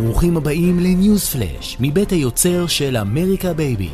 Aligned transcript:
ברוכים 0.00 0.36
הבאים 0.36 0.78
לניוז 0.78 1.24
פלאש, 1.28 1.76
מבית 1.80 2.10
היוצר 2.10 2.66
של 2.66 2.96
אמריקה 2.96 3.52
בייבי. 3.52 3.88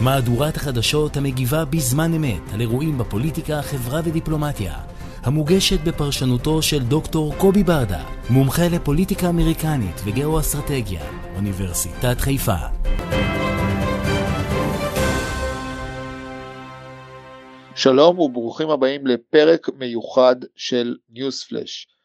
מהדורת 0.00 0.56
החדשות 0.56 1.16
המגיבה 1.16 1.64
בזמן 1.64 2.14
אמת 2.14 2.52
על 2.54 2.60
אירועים 2.60 2.98
בפוליטיקה, 2.98 3.62
חברה 3.62 4.00
ודיפלומטיה. 4.04 4.74
המוגשת 5.22 5.80
בפרשנותו 5.80 6.62
של 6.62 6.82
דוקטור 6.82 7.34
קובי 7.38 7.62
ברדה, 7.62 8.04
מומחה 8.30 8.68
לפוליטיקה 8.72 9.28
אמריקנית 9.28 10.00
וגאו-אסטרטגיה, 10.04 11.02
אוניברסיטת 11.36 12.16
חיפה. 12.18 12.56
שלום 17.74 18.18
וברוכים 18.18 18.70
הבאים 18.70 19.06
לפרק 19.06 19.68
מיוחד 19.78 20.36
של 20.56 20.96
ניוז 21.10 21.42
פלאש. 21.42 21.95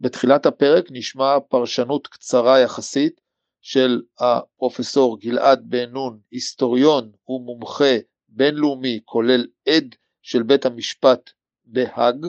בתחילת 0.00 0.46
הפרק 0.46 0.84
נשמע 0.90 1.40
פרשנות 1.48 2.06
קצרה 2.06 2.60
יחסית 2.60 3.20
של 3.60 4.02
הפרופסור 4.20 5.20
גלעד 5.20 5.64
בן 5.68 5.90
נון, 5.90 6.18
היסטוריון 6.30 7.12
ומומחה 7.28 7.96
בינלאומי 8.28 9.00
כולל 9.04 9.46
עד 9.68 9.94
של 10.22 10.42
בית 10.42 10.66
המשפט 10.66 11.30
בהאג, 11.64 12.26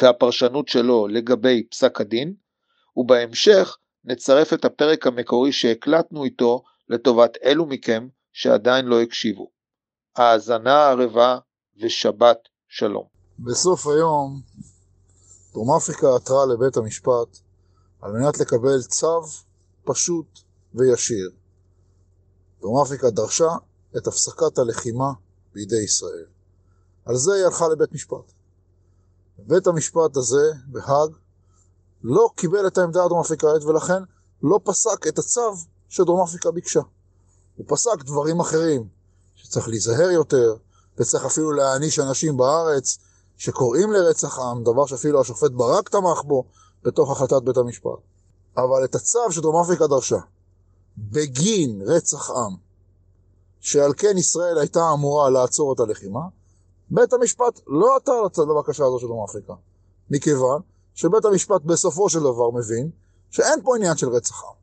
והפרשנות 0.00 0.68
שלו 0.68 1.08
לגבי 1.08 1.62
פסק 1.70 2.00
הדין, 2.00 2.34
ובהמשך 2.96 3.76
נצרף 4.04 4.52
את 4.52 4.64
הפרק 4.64 5.06
המקורי 5.06 5.52
שהקלטנו 5.52 6.24
איתו 6.24 6.62
לטובת 6.88 7.36
אלו 7.44 7.66
מכם 7.66 8.08
שעדיין 8.32 8.84
לא 8.86 9.00
הקשיבו. 9.00 9.50
האזנה 10.16 10.88
ערבה 10.88 11.38
ושבת 11.82 12.38
שלום. 12.68 13.04
בסוף 13.38 13.86
היום 13.86 14.40
דרום 15.52 15.76
אפריקה 15.76 16.14
עתרה 16.16 16.46
לבית 16.46 16.76
המשפט 16.76 17.38
על 18.00 18.12
מנת 18.12 18.40
לקבל 18.40 18.82
צו 18.82 19.22
פשוט 19.84 20.40
וישיר. 20.74 21.30
דרום 22.60 22.82
אפריקה 22.82 23.10
דרשה 23.10 23.50
את 23.96 24.06
הפסקת 24.06 24.58
הלחימה 24.58 25.12
בידי 25.54 25.82
ישראל. 25.84 26.26
על 27.04 27.16
זה 27.16 27.34
היא 27.34 27.44
הלכה 27.44 27.68
לבית 27.68 27.92
משפט. 27.92 28.32
בית 29.38 29.66
המשפט 29.66 30.16
הזה, 30.16 30.52
בהאג, 30.66 31.10
לא 32.02 32.30
קיבל 32.36 32.66
את 32.66 32.78
העמדה 32.78 33.04
הדרום 33.04 33.20
אפריקאית 33.20 33.62
ולכן 33.62 34.02
לא 34.42 34.60
פסק 34.64 35.06
את 35.08 35.18
הצו 35.18 35.52
שדרום 35.88 36.22
אפריקה 36.22 36.50
ביקשה. 36.50 36.80
הוא 37.56 37.66
פסק 37.68 38.04
דברים 38.04 38.40
אחרים, 38.40 38.88
שצריך 39.34 39.68
להיזהר 39.68 40.10
יותר, 40.10 40.56
וצריך 40.98 41.24
אפילו 41.24 41.52
להעניש 41.52 41.98
אנשים 41.98 42.36
בארץ 42.36 42.98
שקוראים 43.40 43.92
לרצח 43.92 44.38
עם, 44.38 44.62
דבר 44.62 44.86
שאפילו 44.86 45.20
השופט 45.20 45.50
ברק 45.50 45.88
תמך 45.88 46.22
בו 46.24 46.44
בתוך 46.82 47.10
החלטת 47.10 47.42
בית 47.44 47.56
המשפט. 47.56 47.98
אבל 48.56 48.84
את 48.84 48.94
הצו 48.94 49.18
שדרום 49.30 49.62
אפריקה 49.64 49.86
דרשה, 49.86 50.18
בגין 50.98 51.82
רצח 51.86 52.30
עם, 52.30 52.56
שעל 53.60 53.92
כן 53.96 54.18
ישראל 54.18 54.58
הייתה 54.58 54.80
אמורה 54.94 55.30
לעצור 55.30 55.72
את 55.72 55.80
הלחימה, 55.80 56.20
בית 56.90 57.12
המשפט 57.12 57.60
לא 57.66 57.96
עתר 57.96 58.42
לבקשה 58.42 58.84
הזו 58.84 58.98
של 58.98 59.06
דרום 59.06 59.24
אפריקה, 59.24 59.54
מכיוון 60.10 60.60
שבית 60.94 61.24
המשפט 61.24 61.62
בסופו 61.64 62.08
של 62.08 62.20
דבר 62.20 62.50
מבין 62.50 62.90
שאין 63.30 63.60
פה 63.64 63.76
עניין 63.76 63.96
של 63.96 64.08
רצח 64.08 64.44
עם. 64.44 64.59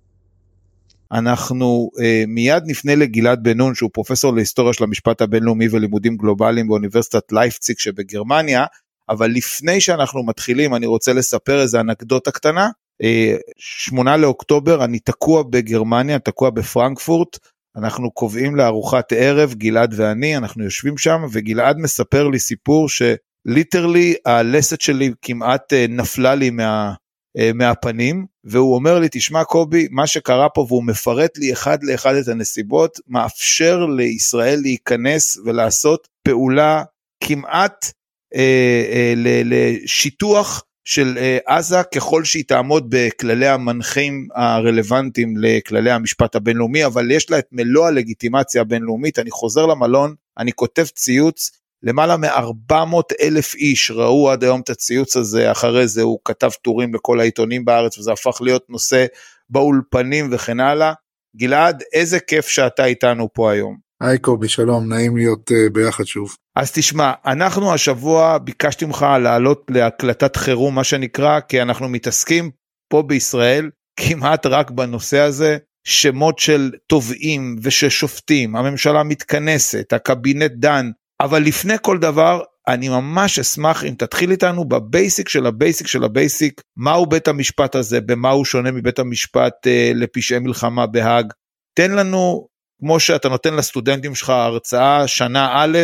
אנחנו 1.11 1.89
אה, 2.01 2.23
מיד 2.27 2.63
נפנה 2.65 2.95
לגלעד 2.95 3.43
בן 3.43 3.57
נון 3.57 3.75
שהוא 3.75 3.89
פרופסור 3.93 4.33
להיסטוריה 4.33 4.73
של 4.73 4.83
המשפט 4.83 5.21
הבינלאומי 5.21 5.67
ולימודים 5.71 6.17
גלובליים 6.17 6.67
באוניברסיטת 6.67 7.31
לייפציג 7.31 7.77
שבגרמניה, 7.79 8.65
אבל 9.09 9.31
לפני 9.31 9.81
שאנחנו 9.81 10.23
מתחילים 10.23 10.75
אני 10.75 10.85
רוצה 10.85 11.13
לספר 11.13 11.61
איזה 11.61 11.79
אנקדוטה 11.79 12.31
קטנה. 12.31 12.69
אה, 13.03 13.35
שמונה 13.57 14.17
לאוקטובר 14.17 14.85
אני 14.85 14.99
תקוע 14.99 15.43
בגרמניה, 15.43 16.19
תקוע 16.19 16.49
בפרנקפורט, 16.49 17.37
אנחנו 17.77 18.11
קובעים 18.11 18.55
לארוחת 18.55 19.13
ערב, 19.13 19.53
גלעד 19.53 19.93
ואני, 19.97 20.37
אנחנו 20.37 20.63
יושבים 20.63 20.97
שם 20.97 21.21
וגלעד 21.31 21.77
מספר 21.77 22.27
לי 22.27 22.39
סיפור 22.39 22.87
שליטרלי 22.89 24.15
הלסת 24.25 24.81
שלי 24.81 25.11
כמעט 25.21 25.73
אה, 25.73 25.85
נפלה 25.89 26.35
לי 26.35 26.49
מה... 26.49 26.93
אה, 27.37 27.51
מהפנים, 27.53 28.25
והוא 28.43 28.75
אומר 28.75 28.99
לי, 28.99 29.07
תשמע 29.11 29.43
קובי, 29.43 29.87
מה 29.91 30.07
שקרה 30.07 30.49
פה, 30.49 30.65
והוא 30.69 30.83
מפרט 30.83 31.37
לי 31.37 31.53
אחד 31.53 31.83
לאחד 31.83 32.15
את 32.15 32.27
הנסיבות, 32.27 32.99
מאפשר 33.07 33.85
לישראל 33.85 34.59
להיכנס 34.61 35.37
ולעשות 35.45 36.07
פעולה 36.23 36.83
כמעט 37.23 37.91
אה, 38.35 38.83
אה, 38.91 39.13
לשיטוח 39.45 40.63
של 40.87 41.17
אה, 41.17 41.37
עזה 41.45 41.83
ככל 41.95 42.23
שהיא 42.23 42.43
תעמוד 42.47 42.85
בכללי 42.89 43.47
המנחים 43.47 44.27
הרלוונטיים 44.35 45.37
לכללי 45.37 45.91
המשפט 45.91 46.35
הבינלאומי, 46.35 46.85
אבל 46.85 47.11
יש 47.11 47.31
לה 47.31 47.39
את 47.39 47.47
מלוא 47.51 47.87
הלגיטימציה 47.87 48.61
הבינלאומית. 48.61 49.19
אני 49.19 49.31
חוזר 49.31 49.65
למלון, 49.65 50.15
אני 50.37 50.51
כותב 50.51 50.83
ציוץ, 50.83 51.51
למעלה 51.83 52.17
מ-400 52.17 53.01
אלף 53.21 53.55
איש 53.55 53.91
ראו 53.91 54.31
עד 54.31 54.43
היום 54.43 54.61
את 54.61 54.69
הציוץ 54.69 55.17
הזה, 55.17 55.51
אחרי 55.51 55.87
זה 55.87 56.01
הוא 56.01 56.19
כתב 56.25 56.49
טורים 56.61 56.93
לכל 56.93 57.19
העיתונים 57.19 57.65
בארץ 57.65 57.97
וזה 57.97 58.11
הפך 58.11 58.41
להיות 58.41 58.65
נושא 58.69 59.05
באולפנים 59.49 60.29
וכן 60.31 60.59
הלאה. 60.59 60.93
גלעד, 61.37 61.83
איזה 61.93 62.19
כיף 62.19 62.47
שאתה 62.47 62.85
איתנו 62.85 63.33
פה 63.33 63.51
היום. 63.51 63.77
היי 64.01 64.17
קובי, 64.17 64.47
שלום, 64.47 64.93
נעים 64.93 65.17
להיות 65.17 65.51
uh, 65.51 65.73
ביחד 65.73 66.03
שוב. 66.03 66.35
אז 66.55 66.71
תשמע, 66.71 67.11
אנחנו 67.25 67.73
השבוע 67.73 68.37
ביקשתי 68.37 68.85
ממך 68.85 69.05
לעלות 69.21 69.65
להקלטת 69.69 70.35
חירום, 70.35 70.75
מה 70.75 70.83
שנקרא, 70.83 71.39
כי 71.39 71.61
אנחנו 71.61 71.89
מתעסקים 71.89 72.51
פה 72.89 73.01
בישראל 73.01 73.69
כמעט 73.99 74.45
רק 74.45 74.71
בנושא 74.71 75.19
הזה. 75.19 75.57
שמות 75.87 76.39
של 76.39 76.71
תובעים 76.87 77.55
ושל 77.61 77.89
שופטים, 77.89 78.55
הממשלה 78.55 79.03
מתכנסת, 79.03 79.93
הקבינט 79.93 80.51
דן, 80.51 80.91
אבל 81.21 81.43
לפני 81.43 81.73
כל 81.81 81.97
דבר, 81.97 82.41
אני 82.67 82.89
ממש 82.89 83.39
אשמח 83.39 83.83
אם 83.83 83.93
תתחיל 83.97 84.31
איתנו 84.31 84.65
ב 84.65 84.76
basic 84.76 85.29
של 85.29 85.45
ה 85.45 85.52
basic 85.52 85.87
של 85.87 86.03
ה 86.03 86.12
basic, 86.12 86.61
מהו 86.77 87.05
בית 87.05 87.27
המשפט 87.27 87.75
הזה, 87.75 88.01
במה 88.01 88.29
הוא 88.29 88.45
שונה 88.45 88.71
מבית 88.71 88.99
המשפט 88.99 89.67
אה, 89.67 89.91
לפשעי 89.95 90.39
מלחמה 90.39 90.85
בהאג. 90.85 91.33
תן 91.77 91.91
לנו, 91.91 92.47
כמו 92.79 92.99
שאתה 92.99 93.29
נותן 93.29 93.53
לסטודנטים 93.53 94.15
שלך 94.15 94.29
הרצאה 94.29 95.07
שנה 95.07 95.49
א', 95.53 95.77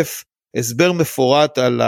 הסבר 0.58 0.92
מפורט 0.92 1.58
על 1.58 1.82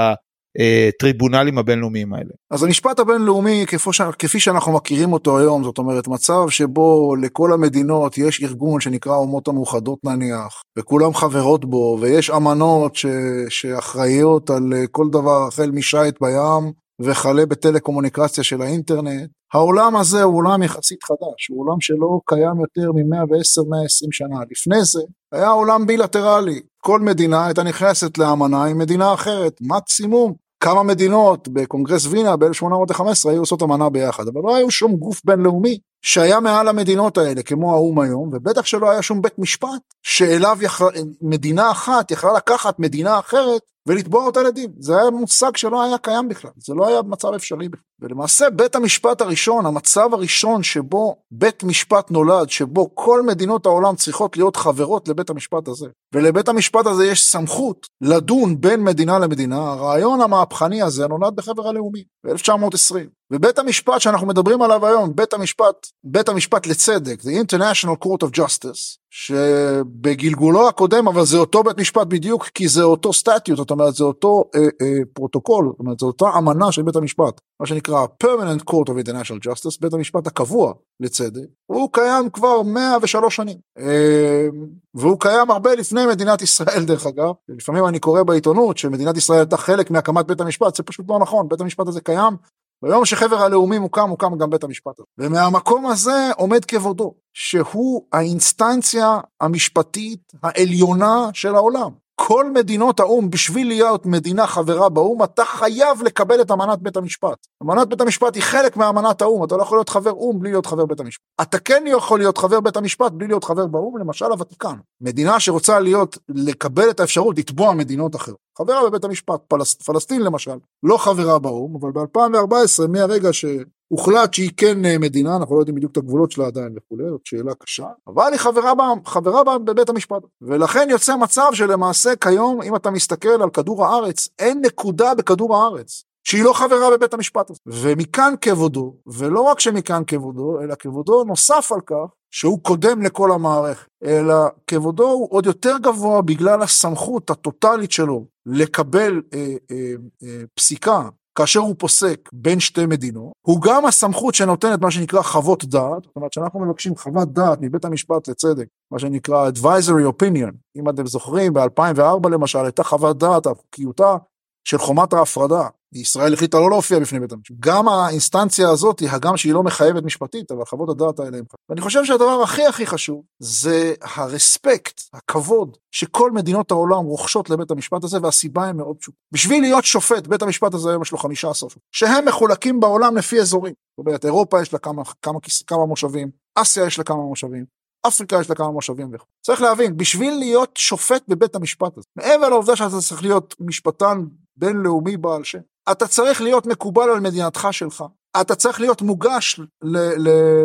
הטריבונלים 0.59 1.57
הבינלאומיים 1.57 2.13
האלה. 2.13 2.29
אז 2.51 2.63
המשפט 2.63 2.99
הבינלאומי 2.99 3.65
כפי, 3.67 3.89
כפי 4.19 4.39
שאנחנו 4.39 4.71
מכירים 4.71 5.13
אותו 5.13 5.39
היום, 5.39 5.63
זאת 5.63 5.77
אומרת 5.77 6.07
מצב 6.07 6.49
שבו 6.49 7.15
לכל 7.21 7.53
המדינות 7.53 8.17
יש 8.17 8.43
ארגון 8.43 8.81
שנקרא 8.81 9.13
האומות 9.13 9.47
המאוחדות 9.47 9.99
נניח, 10.03 10.61
וכולם 10.79 11.13
חברות 11.13 11.65
בו, 11.65 11.97
ויש 12.01 12.29
אמנות 12.29 12.95
ש, 12.95 13.05
שאחראיות 13.49 14.49
על 14.49 14.73
כל 14.91 15.09
דבר 15.09 15.47
החל 15.47 15.71
משייט 15.71 16.15
בים 16.21 16.71
וכלה 17.01 17.45
בטלקומוניקציה 17.45 18.43
של 18.43 18.61
האינטרנט. 18.61 19.29
העולם 19.53 19.95
הזה 19.95 20.23
הוא 20.23 20.37
עולם 20.37 20.63
יחסית 20.63 21.03
חדש, 21.03 21.47
הוא 21.49 21.63
עולם 21.63 21.81
שלא 21.81 22.19
קיים 22.25 22.59
יותר 22.61 22.91
מ-110-120 22.91 24.07
שנה. 24.11 24.39
לפני 24.51 24.83
זה 24.83 25.01
היה 25.31 25.49
עולם 25.49 25.85
בילטרלי, 25.85 26.61
כל 26.77 26.99
מדינה 26.99 27.45
הייתה 27.45 27.63
נכנסת 27.63 28.17
לאמנה 28.17 28.65
עם 28.65 28.77
מדינה 28.77 29.13
אחרת, 29.13 29.53
מקסימום 29.61 30.33
כמה 30.65 30.83
מדינות 30.83 31.47
בקונגרס 31.47 32.05
וינה 32.05 32.37
ב-1815 32.37 33.29
היו 33.29 33.39
עושות 33.39 33.63
אמנה 33.63 33.89
ביחד, 33.89 34.27
אבל 34.27 34.41
לא 34.43 34.55
היו 34.55 34.71
שום 34.71 34.95
גוף 34.95 35.21
בינלאומי 35.25 35.79
שהיה 36.01 36.39
מעל 36.39 36.67
המדינות 36.67 37.17
האלה 37.17 37.43
כמו 37.43 37.73
האו"ם 37.73 37.99
היום, 37.99 38.29
ובטח 38.33 38.65
שלא 38.65 38.91
היה 38.91 39.01
שום 39.01 39.21
בית 39.21 39.39
משפט 39.39 39.81
שאליו 40.03 40.57
יכול, 40.61 40.93
מדינה 41.21 41.71
אחת 41.71 42.11
יכלה 42.11 42.33
לקחת 42.33 42.79
מדינה 42.79 43.19
אחרת 43.19 43.61
ולתבוע 43.87 44.25
אותה 44.25 44.43
לדין. 44.43 44.71
זה 44.79 44.97
היה 44.97 45.09
מושג 45.09 45.55
שלא 45.55 45.83
היה 45.83 45.97
קיים 45.97 46.27
בכלל, 46.27 46.51
זה 46.57 46.73
לא 46.73 46.87
היה 46.87 47.01
מצב 47.01 47.33
אפשרי 47.35 47.69
בכלל. 47.69 47.83
ולמעשה 48.01 48.49
בית 48.49 48.75
המשפט 48.75 49.21
הראשון, 49.21 49.65
המצב 49.65 50.13
הראשון 50.13 50.63
שבו 50.63 51.15
בית 51.31 51.63
משפט 51.63 52.11
נולד, 52.11 52.49
שבו 52.49 52.95
כל 52.95 53.21
מדינות 53.21 53.65
העולם 53.65 53.95
צריכות 53.95 54.37
להיות 54.37 54.55
חברות 54.55 55.07
לבית 55.07 55.29
המשפט 55.29 55.67
הזה, 55.67 55.87
ולבית 56.13 56.47
המשפט 56.47 56.85
הזה 56.85 57.05
יש 57.05 57.23
סמכות 57.23 57.87
לדון 58.01 58.61
בין 58.61 58.83
מדינה 58.83 59.19
למדינה, 59.19 59.71
הרעיון 59.71 60.21
המהפכני 60.21 60.81
הזה 60.81 61.07
נולד 61.07 61.35
בחבר 61.35 61.67
הלאומים 61.67 62.03
ב-1920. 62.25 62.95
ובית 63.31 63.59
המשפט 63.59 64.01
שאנחנו 64.01 64.27
מדברים 64.27 64.61
עליו 64.61 64.85
היום, 64.85 65.15
בית 65.15 65.33
המשפט, 65.33 65.87
בית 66.03 66.29
המשפט 66.29 66.67
לצדק, 66.67 67.21
the 67.21 67.45
International 67.45 68.05
Court 68.05 68.27
of 68.27 68.39
Justice, 68.39 68.97
שבגלגולו 69.09 70.67
הקודם, 70.67 71.07
אבל 71.07 71.25
זה 71.25 71.37
אותו 71.37 71.63
בית 71.63 71.79
משפט 71.79 72.07
בדיוק, 72.07 72.43
כי 72.43 72.67
זה 72.67 72.83
אותו 72.83 73.13
statute, 73.13 73.57
זאת 73.57 73.71
אומרת 73.71 73.95
זה 73.95 74.03
אותו 74.03 74.43
אה, 74.55 74.61
אה, 74.61 74.99
פרוטוקול, 75.13 75.65
זאת 75.71 75.79
אומרת 75.79 75.99
זו 75.99 76.07
אותה 76.07 76.25
אמנה 76.37 76.71
של 76.71 76.81
בית 76.81 76.95
המשפט, 76.95 77.41
מה 77.59 77.65
שנקרא 77.65 77.84
permanent 77.93 78.63
court 78.71 78.89
of 78.89 79.07
international 79.07 79.47
justice, 79.47 79.77
בית 79.81 79.93
המשפט 79.93 80.27
הקבוע 80.27 80.73
לצדק, 80.99 81.47
הוא 81.65 81.89
קיים 81.91 82.29
כבר 82.29 82.61
103 82.61 83.35
שנים, 83.35 83.57
אה, 83.79 84.47
והוא 84.93 85.19
קיים 85.19 85.51
הרבה 85.51 85.75
לפני 85.75 86.05
מדינת 86.05 86.41
ישראל 86.41 86.85
דרך 86.87 87.05
אגב, 87.05 87.31
לפעמים 87.49 87.87
אני 87.87 87.99
קורא 87.99 88.23
בעיתונות 88.23 88.77
שמדינת 88.77 89.17
ישראל 89.17 89.39
הייתה 89.39 89.57
חלק 89.57 89.91
מהקמת 89.91 90.25
בית 90.25 90.41
המשפט, 90.41 90.75
זה 90.75 90.83
פשוט 90.83 91.05
לא 91.09 91.19
נכון, 91.19 91.47
בית 91.49 91.61
המשפט 91.61 91.87
הזה 91.87 92.01
קיים 92.01 92.35
ביום 92.83 93.05
שחבר 93.05 93.35
הלאומים 93.35 93.81
הוקם, 93.81 94.09
הוקם 94.09 94.37
גם 94.37 94.49
בית 94.49 94.63
המשפט 94.63 94.99
הזה. 94.99 95.05
ומהמקום 95.17 95.85
הזה 95.85 96.29
עומד 96.37 96.65
כבודו, 96.65 97.13
שהוא 97.33 98.05
האינסטנציה 98.13 99.19
המשפטית 99.41 100.33
העליונה 100.43 101.29
של 101.33 101.55
העולם. 101.55 101.91
כל 102.15 102.51
מדינות 102.51 102.99
האו"ם, 102.99 103.29
בשביל 103.29 103.67
להיות 103.67 104.05
מדינה 104.05 104.47
חברה 104.47 104.89
באו"ם, 104.89 105.23
אתה 105.23 105.45
חייב 105.45 106.03
לקבל 106.03 106.41
את 106.41 106.51
אמנת 106.51 106.79
בית 106.79 106.97
המשפט. 106.97 107.47
אמנת 107.63 107.87
בית 107.87 108.01
המשפט 108.01 108.35
היא 108.35 108.43
חלק 108.43 108.77
מאמנת 108.77 109.21
האו"ם, 109.21 109.43
אתה 109.43 109.57
לא 109.57 109.61
יכול 109.61 109.77
להיות 109.77 109.89
חבר 109.89 110.11
או"ם 110.11 110.39
בלי 110.39 110.51
להיות 110.51 110.65
חבר 110.65 110.85
בית 110.85 110.99
המשפט. 110.99 111.23
אתה 111.41 111.59
כן 111.59 111.83
יכול 111.87 112.19
להיות 112.19 112.37
חבר 112.37 112.59
בית 112.59 112.77
המשפט 112.77 113.11
בלי 113.11 113.27
להיות 113.27 113.43
חבר 113.43 113.67
באו"ם, 113.67 113.97
למשל 113.97 114.25
הוותיקן. 114.25 114.75
מדינה 115.01 115.39
שרוצה 115.39 115.79
להיות, 115.79 116.17
לקבל 116.29 116.89
את 116.89 116.99
האפשרות 116.99 117.37
לתבוע 117.37 117.73
מדינות 117.73 118.15
אחרות. 118.15 118.37
חברה 118.57 118.89
בבית 118.89 119.03
המשפט, 119.03 119.41
פלס, 119.47 119.73
פלסטין 119.73 120.21
למשל, 120.21 120.57
לא 120.83 120.97
חברה 120.97 121.39
באו"ם, 121.39 121.75
אבל 121.75 121.91
ב-2014, 121.91 122.87
מהרגע 122.87 123.33
ש... 123.33 123.45
הוחלט 123.87 124.33
שהיא 124.33 124.51
כן 124.57 124.85
אה, 124.85 124.97
מדינה, 124.97 125.35
אנחנו 125.35 125.55
לא 125.55 125.61
יודעים 125.61 125.75
בדיוק 125.75 125.91
את 125.91 125.97
הגבולות 125.97 126.31
שלה 126.31 126.47
עדיין 126.47 126.75
וכולי, 126.77 127.03
זאת 127.09 127.21
שאלה 127.25 127.53
קשה, 127.55 127.87
אבל 128.07 128.29
היא 128.31 128.39
חברה, 128.39 128.75
בה, 128.75 128.93
חברה 129.05 129.43
בה 129.43 129.57
בבית 129.57 129.89
המשפט. 129.89 130.21
ולכן 130.41 130.87
יוצא 130.89 131.15
מצב 131.15 131.49
שלמעשה 131.53 132.15
כיום, 132.15 132.61
אם 132.61 132.75
אתה 132.75 132.91
מסתכל 132.91 133.41
על 133.41 133.49
כדור 133.49 133.85
הארץ, 133.85 134.29
אין 134.39 134.61
נקודה 134.65 135.15
בכדור 135.15 135.57
הארץ 135.57 136.03
שהיא 136.27 136.43
לא 136.43 136.53
חברה 136.53 136.97
בבית 136.97 137.13
המשפט 137.13 137.49
הזה. 137.49 137.59
ומכאן 137.67 138.33
כבודו, 138.41 138.95
ולא 139.07 139.41
רק 139.41 139.59
שמכאן 139.59 140.03
כבודו, 140.07 140.61
אלא 140.61 140.75
כבודו 140.75 141.23
נוסף 141.23 141.71
על 141.71 141.81
כך, 141.81 142.05
שהוא 142.31 142.59
קודם 142.63 143.01
לכל 143.01 143.31
המערכת, 143.31 143.87
אלא 144.05 144.35
כבודו 144.67 145.07
הוא 145.07 145.27
עוד 145.31 145.45
יותר 145.45 145.77
גבוה 145.81 146.21
בגלל 146.21 146.61
הסמכות 146.61 147.29
הטוטלית 147.29 147.91
שלו 147.91 148.25
לקבל 148.45 149.21
אה, 149.33 149.55
אה, 149.71 149.93
אה, 150.23 150.41
פסיקה 150.53 151.09
כאשר 151.35 151.59
הוא 151.59 151.75
פוסק 151.77 152.29
בין 152.33 152.59
שתי 152.59 152.85
מדינות, 152.85 153.33
הוא 153.41 153.61
גם 153.61 153.85
הסמכות 153.85 154.35
שנותנת 154.35 154.81
מה 154.81 154.91
שנקרא 154.91 155.21
חוות 155.21 155.65
דעת, 155.65 156.03
זאת 156.03 156.15
אומרת 156.15 156.33
שאנחנו 156.33 156.59
מבקשים 156.59 156.95
חוות 156.95 157.33
דעת 157.33 157.57
מבית 157.61 157.85
המשפט 157.85 158.27
לצדק, 158.27 158.65
מה 158.91 158.99
שנקרא 158.99 159.49
advisory 159.49 160.23
opinion, 160.23 160.51
אם 160.75 160.89
אתם 160.89 161.07
זוכרים 161.07 161.53
ב-2004 161.53 162.29
למשל 162.31 162.59
הייתה 162.59 162.83
חוות 162.83 163.17
דעת 163.17 163.47
על 163.47 163.55
חוקיותה 163.55 164.17
של 164.63 164.77
חומת 164.77 165.13
ההפרדה, 165.13 165.67
ישראל 165.95 166.33
החליטה 166.33 166.59
לא 166.59 166.69
להופיע 166.69 166.99
בפני 166.99 167.19
בית 167.19 167.31
המשפט. 167.31 167.55
גם 167.59 167.87
האינסטנציה 167.87 168.69
הזאת, 168.69 169.01
הגם 169.09 169.37
שהיא 169.37 169.53
לא 169.53 169.63
מחייבת 169.63 170.03
משפטית, 170.03 170.51
אבל 170.51 170.65
חוות 170.65 170.89
הדעת 170.89 171.19
האלה 171.19 171.37
הם 171.37 171.43
חייבות. 171.45 171.59
ואני 171.69 171.81
חושב 171.81 172.05
שהדבר 172.05 172.41
הכי 172.43 172.65
הכי 172.65 172.85
חשוב 172.85 173.23
זה 173.39 173.93
הרספקט, 174.01 175.01
הכבוד, 175.13 175.77
שכל 175.91 176.31
מדינות 176.31 176.71
העולם 176.71 177.03
רוכשות 177.05 177.49
לבית 177.49 177.71
המשפט 177.71 178.03
הזה, 178.03 178.17
והסיבה 178.21 178.65
היא 178.65 178.73
מאוד 178.73 178.97
פשוטה. 178.97 179.17
בשביל 179.31 179.61
להיות 179.61 179.83
שופט, 179.83 180.27
בית 180.27 180.41
המשפט 180.41 180.73
הזה 180.73 180.89
היום 180.89 181.01
יש 181.01 181.11
לו 181.11 181.17
15 181.17 181.69
שופט, 181.69 181.81
שהם 181.91 182.25
מחולקים 182.27 182.79
בעולם 182.79 183.17
לפי 183.17 183.39
אזורים. 183.39 183.73
זאת 183.99 184.07
אומרת, 184.07 184.25
אירופה 184.25 184.61
יש 184.61 184.73
לה 184.73 184.79
כמה, 184.79 185.03
כמה, 185.21 185.39
כמה 185.67 185.85
מושבים, 185.85 186.29
אסיה 186.55 186.85
יש 186.85 186.97
לה 186.97 187.03
כמה 187.03 187.21
מושבים, 187.21 187.65
אפריקה 188.07 188.39
יש 188.41 188.49
לה 188.49 188.55
כמה 188.55 188.71
מושבים 188.71 189.09
וכו'. 189.13 189.25
צריך 189.45 189.61
להבין, 189.61 189.97
בשביל 189.97 190.33
להיות 190.39 190.77
שופט 190.77 191.23
בבית 191.27 191.55
המשפט 191.55 191.97
הזה, 191.97 192.07
מעבר 192.15 192.49
לעובדה 192.49 192.75
שאתה 192.75 192.99
צריך 192.99 193.21
להיות 193.23 193.55
משפטן 193.59 194.25
בינלאומי 194.57 195.17
בעל 195.17 195.43
שם, 195.43 195.59
אתה 195.91 196.07
צריך 196.07 196.41
להיות 196.41 196.65
מקובל 196.65 197.09
על 197.09 197.19
מדינתך 197.19 197.67
שלך. 197.71 198.03
אתה 198.41 198.55
צריך 198.55 198.79
להיות 198.79 199.01
מוגש 199.01 199.59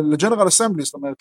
לג'נרל 0.02 0.49
אסמבלי, 0.49 0.84
זאת 0.84 0.94
אומרת, 0.94 1.17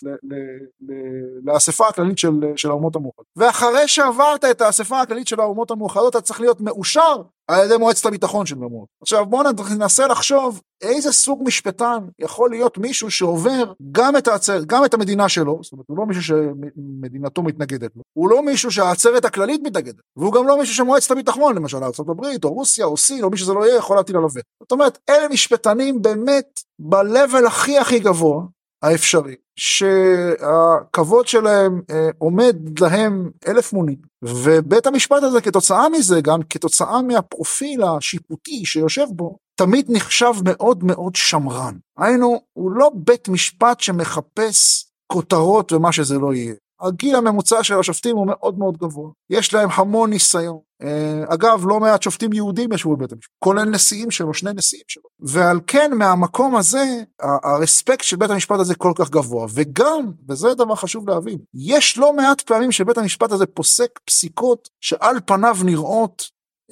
לאספה 1.44 1.88
הכללית 1.88 2.18
של, 2.18 2.70
האומות 2.70 2.96
המאוחדות. 2.96 3.26
ואחרי 3.36 3.88
שעברת 3.88 4.44
את 4.44 4.60
האספה 4.60 5.00
הכללית 5.00 5.28
של 5.28 5.40
האומות 5.40 5.70
המאוחדות, 5.70 6.16
אתה 6.16 6.20
צריך 6.20 6.40
להיות 6.40 6.60
מאושר 6.60 7.22
על 7.50 7.64
ידי 7.64 7.76
מועצת 7.76 8.06
הביטחון 8.06 8.46
של 8.46 8.56
האומות. 8.60 8.88
עכשיו 9.02 9.26
בואו 9.26 9.42
ננסה 9.70 10.06
לחשוב 10.06 10.60
איזה 10.82 11.12
סוג 11.12 11.42
משפטן 11.44 11.98
יכול 12.18 12.50
להיות 12.50 12.78
מישהו 12.78 13.10
שעובר 13.10 13.72
גם 13.92 14.16
את 14.16 14.28
העצרת, 14.28 14.66
גם 14.66 14.84
את 14.84 14.94
המדינה 14.94 15.28
שלו, 15.28 15.58
זאת 15.62 15.72
אומרת, 15.72 15.86
הוא 15.88 15.98
לא 15.98 16.06
מישהו 16.06 16.22
שמדינתו 16.22 17.42
מתנגדת 17.42 17.96
לו, 17.96 18.02
הוא 18.12 18.30
לא 18.30 18.42
מישהו 18.42 18.70
שהעצרת 18.70 19.24
הכללית 19.24 19.60
מתנגדת, 19.64 19.94
והוא 20.16 20.32
גם 20.32 20.46
לא 20.46 20.58
מישהו 20.58 20.74
שמועצת 20.74 21.10
הביטחון, 21.10 21.56
למשל 21.56 21.76
ארה"ב, 21.76 22.44
או 22.44 22.52
רוסיה, 22.52 22.84
או 22.84 22.96
סין, 22.96 23.24
או 23.24 23.30
מי 23.30 23.36
שזה 23.36 23.52
לא 23.52 23.66
יהיה, 23.66 23.76
יכול 23.76 23.96
להטיל 23.96 24.16
עליו. 24.16 24.28
זאת 24.62 24.72
אומרת, 24.72 24.98
אלה 25.08 25.28
משפטנים 25.28 26.02
באמת 26.02 26.60
ב-level 26.78 27.46
הכי 27.46 27.78
הכי 27.78 27.98
גבוה 27.98 28.42
האפשרי, 28.82 29.34
שהכבוד 29.56 31.26
שלהם 31.26 31.80
אה, 31.90 32.08
עומד 32.18 32.56
להם 32.80 33.30
אלף 33.48 33.72
מונים, 33.72 33.96
ובית 34.24 34.86
המשפט 34.86 35.22
הזה 35.22 35.40
כתוצאה 35.40 35.88
מזה, 35.88 36.20
גם 36.20 36.40
כתוצאה 36.50 37.02
מהפרופיל 37.02 37.82
השיפוטי 37.82 38.64
שיושב 38.64 39.06
בו, 39.10 39.36
תמיד 39.54 39.86
נחשב 39.88 40.32
מאוד 40.44 40.84
מאוד 40.84 41.16
שמרן. 41.16 41.74
היינו, 41.98 42.40
הוא 42.52 42.70
לא 42.70 42.90
בית 42.94 43.28
משפט 43.28 43.80
שמחפש 43.80 44.86
כותרות 45.12 45.72
ומה 45.72 45.92
שזה 45.92 46.18
לא 46.18 46.34
יהיה. 46.34 46.54
הגיל 46.80 47.16
הממוצע 47.16 47.62
של 47.62 47.78
השופטים 47.78 48.16
הוא 48.16 48.26
מאוד 48.26 48.58
מאוד 48.58 48.76
גבוה, 48.76 49.10
יש 49.30 49.54
להם 49.54 49.68
המון 49.72 50.10
ניסיון. 50.10 50.58
אה, 50.82 51.34
אגב, 51.34 51.64
לא 51.66 51.80
מעט 51.80 52.02
שופטים 52.02 52.32
יהודים 52.32 52.72
ישבו 52.72 52.96
בבית 52.96 53.12
המשפט, 53.12 53.30
כולל 53.38 53.64
נשיאים 53.64 54.10
שלו, 54.10 54.34
שני 54.34 54.50
נשיאים 54.54 54.84
שלו. 54.88 55.02
ועל 55.20 55.60
כן, 55.66 55.90
מהמקום 55.94 56.56
הזה, 56.56 56.84
הרספקט 57.20 58.04
של 58.04 58.16
בית 58.16 58.30
המשפט 58.30 58.60
הזה 58.60 58.74
כל 58.74 58.92
כך 58.94 59.10
גבוה. 59.10 59.46
וגם, 59.54 60.12
וזה 60.28 60.54
דבר 60.54 60.74
חשוב 60.74 61.08
להבין, 61.08 61.38
יש 61.54 61.98
לא 61.98 62.12
מעט 62.12 62.40
פעמים 62.40 62.72
שבית 62.72 62.98
המשפט 62.98 63.32
הזה 63.32 63.46
פוסק 63.46 64.00
פסיקות 64.04 64.68
שעל 64.80 65.16
פניו 65.26 65.56
נראות 65.64 66.22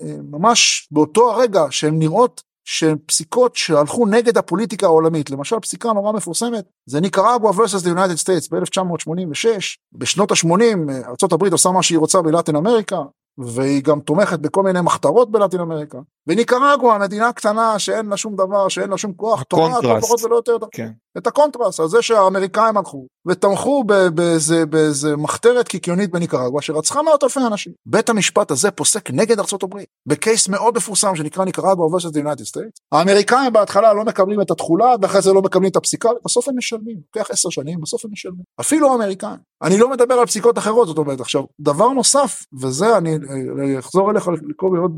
אה, 0.01 0.17
ממש 0.31 0.89
באותו 0.91 1.31
הרגע 1.31 1.63
שהן 1.71 1.99
נראות 1.99 2.43
שהן 2.71 2.97
פסיקות 3.07 3.57
שהלכו 3.57 4.07
נגד 4.07 4.39
הפוליטיקה 4.39 4.87
העולמית. 4.87 5.31
למשל 5.31 5.59
פסיקה 5.61 5.93
נורא 5.93 6.13
מפורסמת 6.13 6.65
זה 6.87 7.01
ניקרגואה 7.01 7.53
versus 7.53 7.85
the 7.85 7.89
United 7.89 8.23
States 8.25 8.49
ב-1986. 8.51 9.47
בשנות 9.93 10.31
ה-80 10.31 10.93
ארה"ב 11.07 11.53
עושה 11.53 11.71
מה 11.71 11.83
שהיא 11.83 11.99
רוצה 11.99 12.23
בלטין 12.23 12.57
אמריקה 12.57 13.03
והיא 13.39 13.83
גם 13.83 14.01
תומכת 14.01 14.39
בכל 14.39 14.63
מיני 14.63 14.81
מחתרות 14.81 15.31
בלטין 15.31 15.61
אמריקה. 15.61 15.99
וניקרגואה 16.27 16.99
מדינה 16.99 17.33
קטנה 17.33 17.79
שאין 17.79 18.07
לה 18.07 18.17
שום 18.17 18.37
דבר 18.37 18.69
שאין 18.69 18.91
לה 18.91 18.99
שום 18.99 19.13
כוח 19.13 19.43
תובעת, 19.43 19.81
לא 19.83 20.01
פחות 20.01 20.25
ולא 20.25 20.37
יותר. 20.37 20.57
כן. 20.73 20.91
את 21.19 21.27
הקונטרס 21.27 21.81
על 21.81 21.89
זה 21.89 22.03
שהאמריקאים 22.03 22.77
הלכו 22.77 23.07
ותמכו 23.29 23.85
באיזה, 24.15 24.67
באיזה 24.67 25.17
מחתרת 25.17 25.69
קיקיונית 25.69 26.11
בניקרגואה 26.11 26.63
שרצחה 26.63 27.03
מאות 27.03 27.25
אלפי 27.25 27.41
אנשים. 27.47 27.73
בית 27.87 28.09
המשפט 28.09 28.51
הזה 28.51 28.71
פוסק 28.71 29.11
נגד 29.11 29.39
ארצות 29.39 29.63
הברית 29.63 29.87
ב 30.07 30.15
case 30.15 30.49
מאוד 30.49 30.77
מפורסם 30.77 31.17
שנקרא 31.17 31.45
ניקרגואה 31.45 31.89
versus 31.89 32.13
the 32.13 32.19
United. 32.19 32.61
האמריקאים 32.93 33.53
בהתחלה 33.53 33.93
לא 33.93 34.05
מקבלים 34.05 34.41
את 34.41 34.51
התכולה 34.51 34.95
ואחרי 35.03 35.23
זה 35.23 35.33
לא 35.33 35.43
מקבלים 35.43 35.71
את 35.71 35.77
הפסיקה 35.77 36.09
ובסוף 36.21 36.49
הם 36.49 36.55
משלמים. 36.59 36.97
לוקח 37.17 37.31
עשר 37.31 37.51
שנים 37.51 37.81
בסוף 37.81 38.05
הם 38.05 38.11
משלמים. 38.13 38.43
אפילו 38.61 38.93
האמריקאים. 38.93 39.39
אני 39.63 39.79
לא 39.79 39.91
מדבר 39.91 40.15
על 40.15 40.27
פסיקות 40.27 40.59
אחרות 40.59 40.89
זאת 40.89 40.99
אומרת 40.99 41.21
עכשיו 41.21 41.43
דבר 41.61 41.89
נוסף 41.89 42.43
וזה 42.63 42.99
אני, 42.99 43.17
אני 43.59 43.79
אחזור 43.79 44.11
אליך 44.11 44.31
לקרוא 44.49 44.79
עוד 44.79 44.93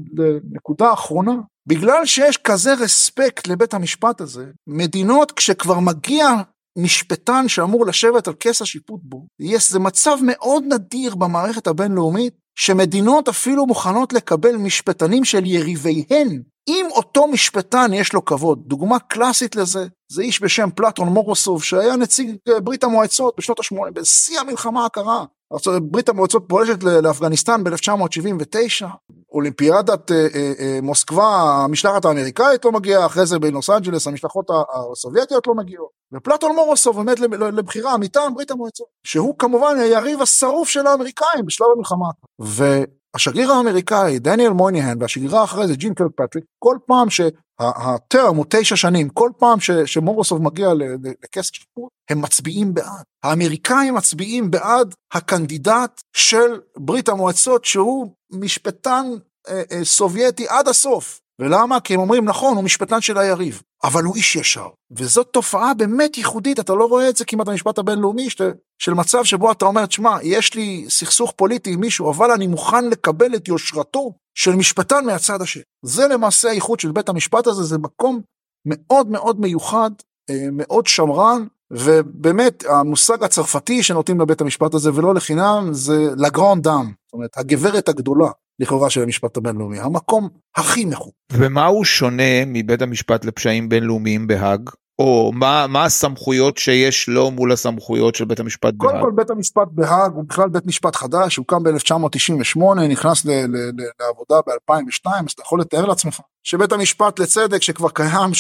נקודה 0.53 0.93
אחרונה 0.93 1.33
בגלל 1.71 2.07
שיש 2.07 2.37
כזה 2.37 2.75
רספקט 2.75 3.47
לבית 3.47 3.75
המשפט 3.75 4.21
הזה, 4.21 4.47
מדינות 4.67 5.33
כשכבר 5.33 5.79
מגיע 5.79 6.29
משפטן 6.79 7.49
שאמור 7.49 7.87
לשבת 7.87 8.29
על 8.29 8.35
כס 8.41 8.63
השיפוט 8.63 9.01
בו, 9.05 9.27
יש, 9.41 9.71
זה 9.71 9.79
מצב 9.79 10.17
מאוד 10.23 10.65
נדיר 10.69 11.15
במערכת 11.15 11.67
הבינלאומית, 11.67 12.35
שמדינות 12.59 13.29
אפילו 13.29 13.67
מוכנות 13.67 14.13
לקבל 14.13 14.57
משפטנים 14.57 15.25
של 15.25 15.47
יריביהן, 15.47 16.43
אם 16.69 16.87
אותו 16.91 17.27
משפטן 17.27 17.93
יש 17.93 18.13
לו 18.13 18.25
כבוד. 18.25 18.63
דוגמה 18.67 18.99
קלאסית 18.99 19.57
לזה, 19.57 19.87
זה 20.13 20.23
איש 20.23 20.43
בשם 20.43 20.69
פלטון 20.75 21.09
מורוסוב, 21.09 21.63
שהיה 21.63 21.97
נציג 21.97 22.37
ברית 22.65 22.85
המועצות 22.85 23.35
בשנות 23.39 23.61
ה-80, 23.61 23.91
בשיא 23.93 24.41
המלחמה 24.41 24.87
הקרה. 24.87 25.25
ברית 25.83 26.09
המועצות 26.09 26.45
פולשת 26.49 26.83
לאפגניסטן 26.83 27.65
ב-1979, 27.65 28.87
אולימפיאדת 29.33 30.11
אה, 30.11 30.27
אה, 30.35 30.53
אה, 30.61 30.79
מוסקבה, 30.83 31.63
המשלחת 31.65 32.05
האמריקאית 32.05 32.65
לא 32.65 32.73
מגיעה, 32.73 33.07
אחרי 33.07 33.27
זה 33.27 33.39
בלוס 33.39 33.71
אנג'לס 33.71 34.07
המשלחות 34.07 34.51
הסובייטיות 34.73 35.47
לא 35.47 35.55
מגיעות. 35.55 35.89
ופלטון 36.13 36.55
מורוסוב 36.55 36.97
עומד 36.97 37.19
לבחירה 37.19 37.99
מטעם 37.99 38.35
ברית 38.35 38.51
המועצות, 38.51 38.87
שהוא 39.05 39.35
כמובן 39.39 39.77
היריב 39.79 40.23
השרוף 40.23 40.69
של 40.69 40.87
האמריקאים 40.87 41.47
בשלב 41.47 41.67
המלחמה. 41.77 42.07
והשגריר 42.39 43.53
האמריקאי 43.53 44.19
דניאל 44.19 44.53
מויניהן 44.53 44.99
והשגרירה 45.01 45.45
אחרי 45.45 45.67
זה 45.67 45.75
ג'ין 45.75 45.95
קרקפטריק, 45.95 46.45
כל 46.59 46.77
פעם 46.87 47.09
שה 47.11 47.65
term 47.65 48.37
הוא 48.37 48.45
תשע 48.49 48.77
שנים, 48.77 49.09
כל 49.09 49.31
פעם 49.39 49.61
ש, 49.61 49.71
שמורוסוב 49.71 50.43
מגיע 50.43 50.69
לכס 51.25 51.51
שיפוט, 51.53 51.91
הם 52.11 52.23
מצביעים 52.23 52.75
בעד. 52.75 53.05
האמריקאים 53.25 53.95
מצביעים 53.95 54.51
בעד 54.51 54.95
ה 55.13 55.22
candidate 55.22 56.01
של 56.17 56.61
ברית 56.77 57.09
המועצות 57.09 57.65
שהוא 57.65 58.13
משפטן 58.33 59.07
אה, 59.49 59.63
אה, 59.73 59.85
סובייטי 59.85 60.47
עד 60.49 60.69
הסוף. 60.69 61.21
ולמה? 61.41 61.81
כי 61.81 61.95
הם 61.95 62.01
אומרים 62.01 62.25
נכון 62.25 62.57
הוא 62.57 62.65
משפטן 62.65 63.01
של 63.01 63.19
היריב, 63.19 63.63
אבל 63.85 64.05
הוא 64.05 64.17
איש 64.17 64.37
ישר. 64.37 64.69
וזאת 64.91 65.29
תופעה 65.33 65.75
באמת 65.75 66.17
ייחודית, 66.17 66.61
אתה 66.61 66.75
לא 66.75 66.85
רואה 66.85 67.09
את 67.09 67.17
זה 67.17 67.25
כמעט 67.25 67.47
במשפט 67.47 67.79
הבינלאומי, 67.79 68.31
שת, 68.31 68.41
של 68.79 68.95
מצב 68.95 69.25
שבו 69.25 69.53
אתה 69.53 69.65
אומר, 69.65 69.87
תשמע, 69.87 70.19
יש 70.23 70.55
לי 70.55 70.87
סכסוך 70.89 71.33
פוליטי 71.37 71.73
עם 71.73 71.81
מישהו, 71.81 72.11
אבל 72.11 72.31
אני 72.31 72.47
מוכן 72.47 72.85
לקבל 72.85 73.35
את 73.35 73.49
יושרתו 73.49 74.13
של 74.35 74.51
משפטן 74.51 75.05
מהצד 75.05 75.43
השני. 75.43 75.63
זה 75.85 76.09
למעשה 76.09 76.51
הייחוד 76.51 76.81
של 76.81 76.93
בית 76.93 77.09
המשפט 77.09 77.47
הזה, 77.47 77.63
זה 77.63 77.79
מקום 77.79 78.21
מאוד 78.67 79.11
מאוד 79.11 79.41
מיוחד, 79.41 79.91
אה, 80.31 80.49
מאוד 80.53 80.87
שמרן, 80.87 81.47
ובאמת 81.71 82.65
המושג 82.69 83.25
הצרפתי 83.25 83.83
שנותנים 83.83 84.21
לבית 84.21 84.41
המשפט 84.41 84.75
הזה 84.75 84.91
ולא 84.95 85.15
לחינם 85.15 85.69
זה 85.73 86.09
לגרון 86.17 86.61
דאם, 86.61 86.85
זאת 86.87 87.13
אומרת 87.13 87.31
הגברת 87.37 87.89
הגדולה 87.89 88.29
לכאורה 88.59 88.91
של 88.91 89.03
המשפט 89.03 89.37
הבינלאומי, 89.37 89.81
המקום 89.81 90.29
הכי 90.57 90.85
מחוק. 90.85 91.15
ומה 91.33 91.67
הוא 91.67 91.85
שונה 91.85 92.45
מבית 92.47 92.83
המשפט 92.83 93.25
לפשעים 93.25 93.69
בינלאומיים 93.69 94.27
בהאג? 94.27 94.71
או 95.01 95.33
מה, 95.35 95.67
מה 95.67 95.85
הסמכויות 95.85 96.59
שיש 96.59 97.09
לו 97.09 97.31
מול 97.31 97.53
הסמכויות 97.53 98.15
של 98.15 98.25
בית 98.25 98.41
המשפט 98.41 98.75
קודם 98.77 98.93
בהאג? 98.93 99.05
כל 99.05 99.11
בית 99.15 99.31
המשפט 99.31 99.69
בהאג 99.71 100.13
הוא 100.15 100.25
בכלל 100.25 100.49
בית 100.49 100.67
משפט 100.67 100.97
חדש, 100.97 101.37
הוא 101.37 101.47
קם 101.47 101.63
ב-1998, 101.63 102.81
נכנס 102.89 103.25
ל- 103.25 103.31
ל- 103.31 103.71
ל- 103.77 103.91
לעבודה 104.01 104.35
ב-2002, 104.47 105.11
אז 105.27 105.33
אתה 105.35 105.43
יכול 105.43 105.61
לתאר 105.61 105.87
לעצמך 105.87 106.21
שבית 106.43 106.73
המשפט 106.73 107.19
לצדק 107.19 107.63
שכבר 107.63 107.89
קיים 107.89 108.31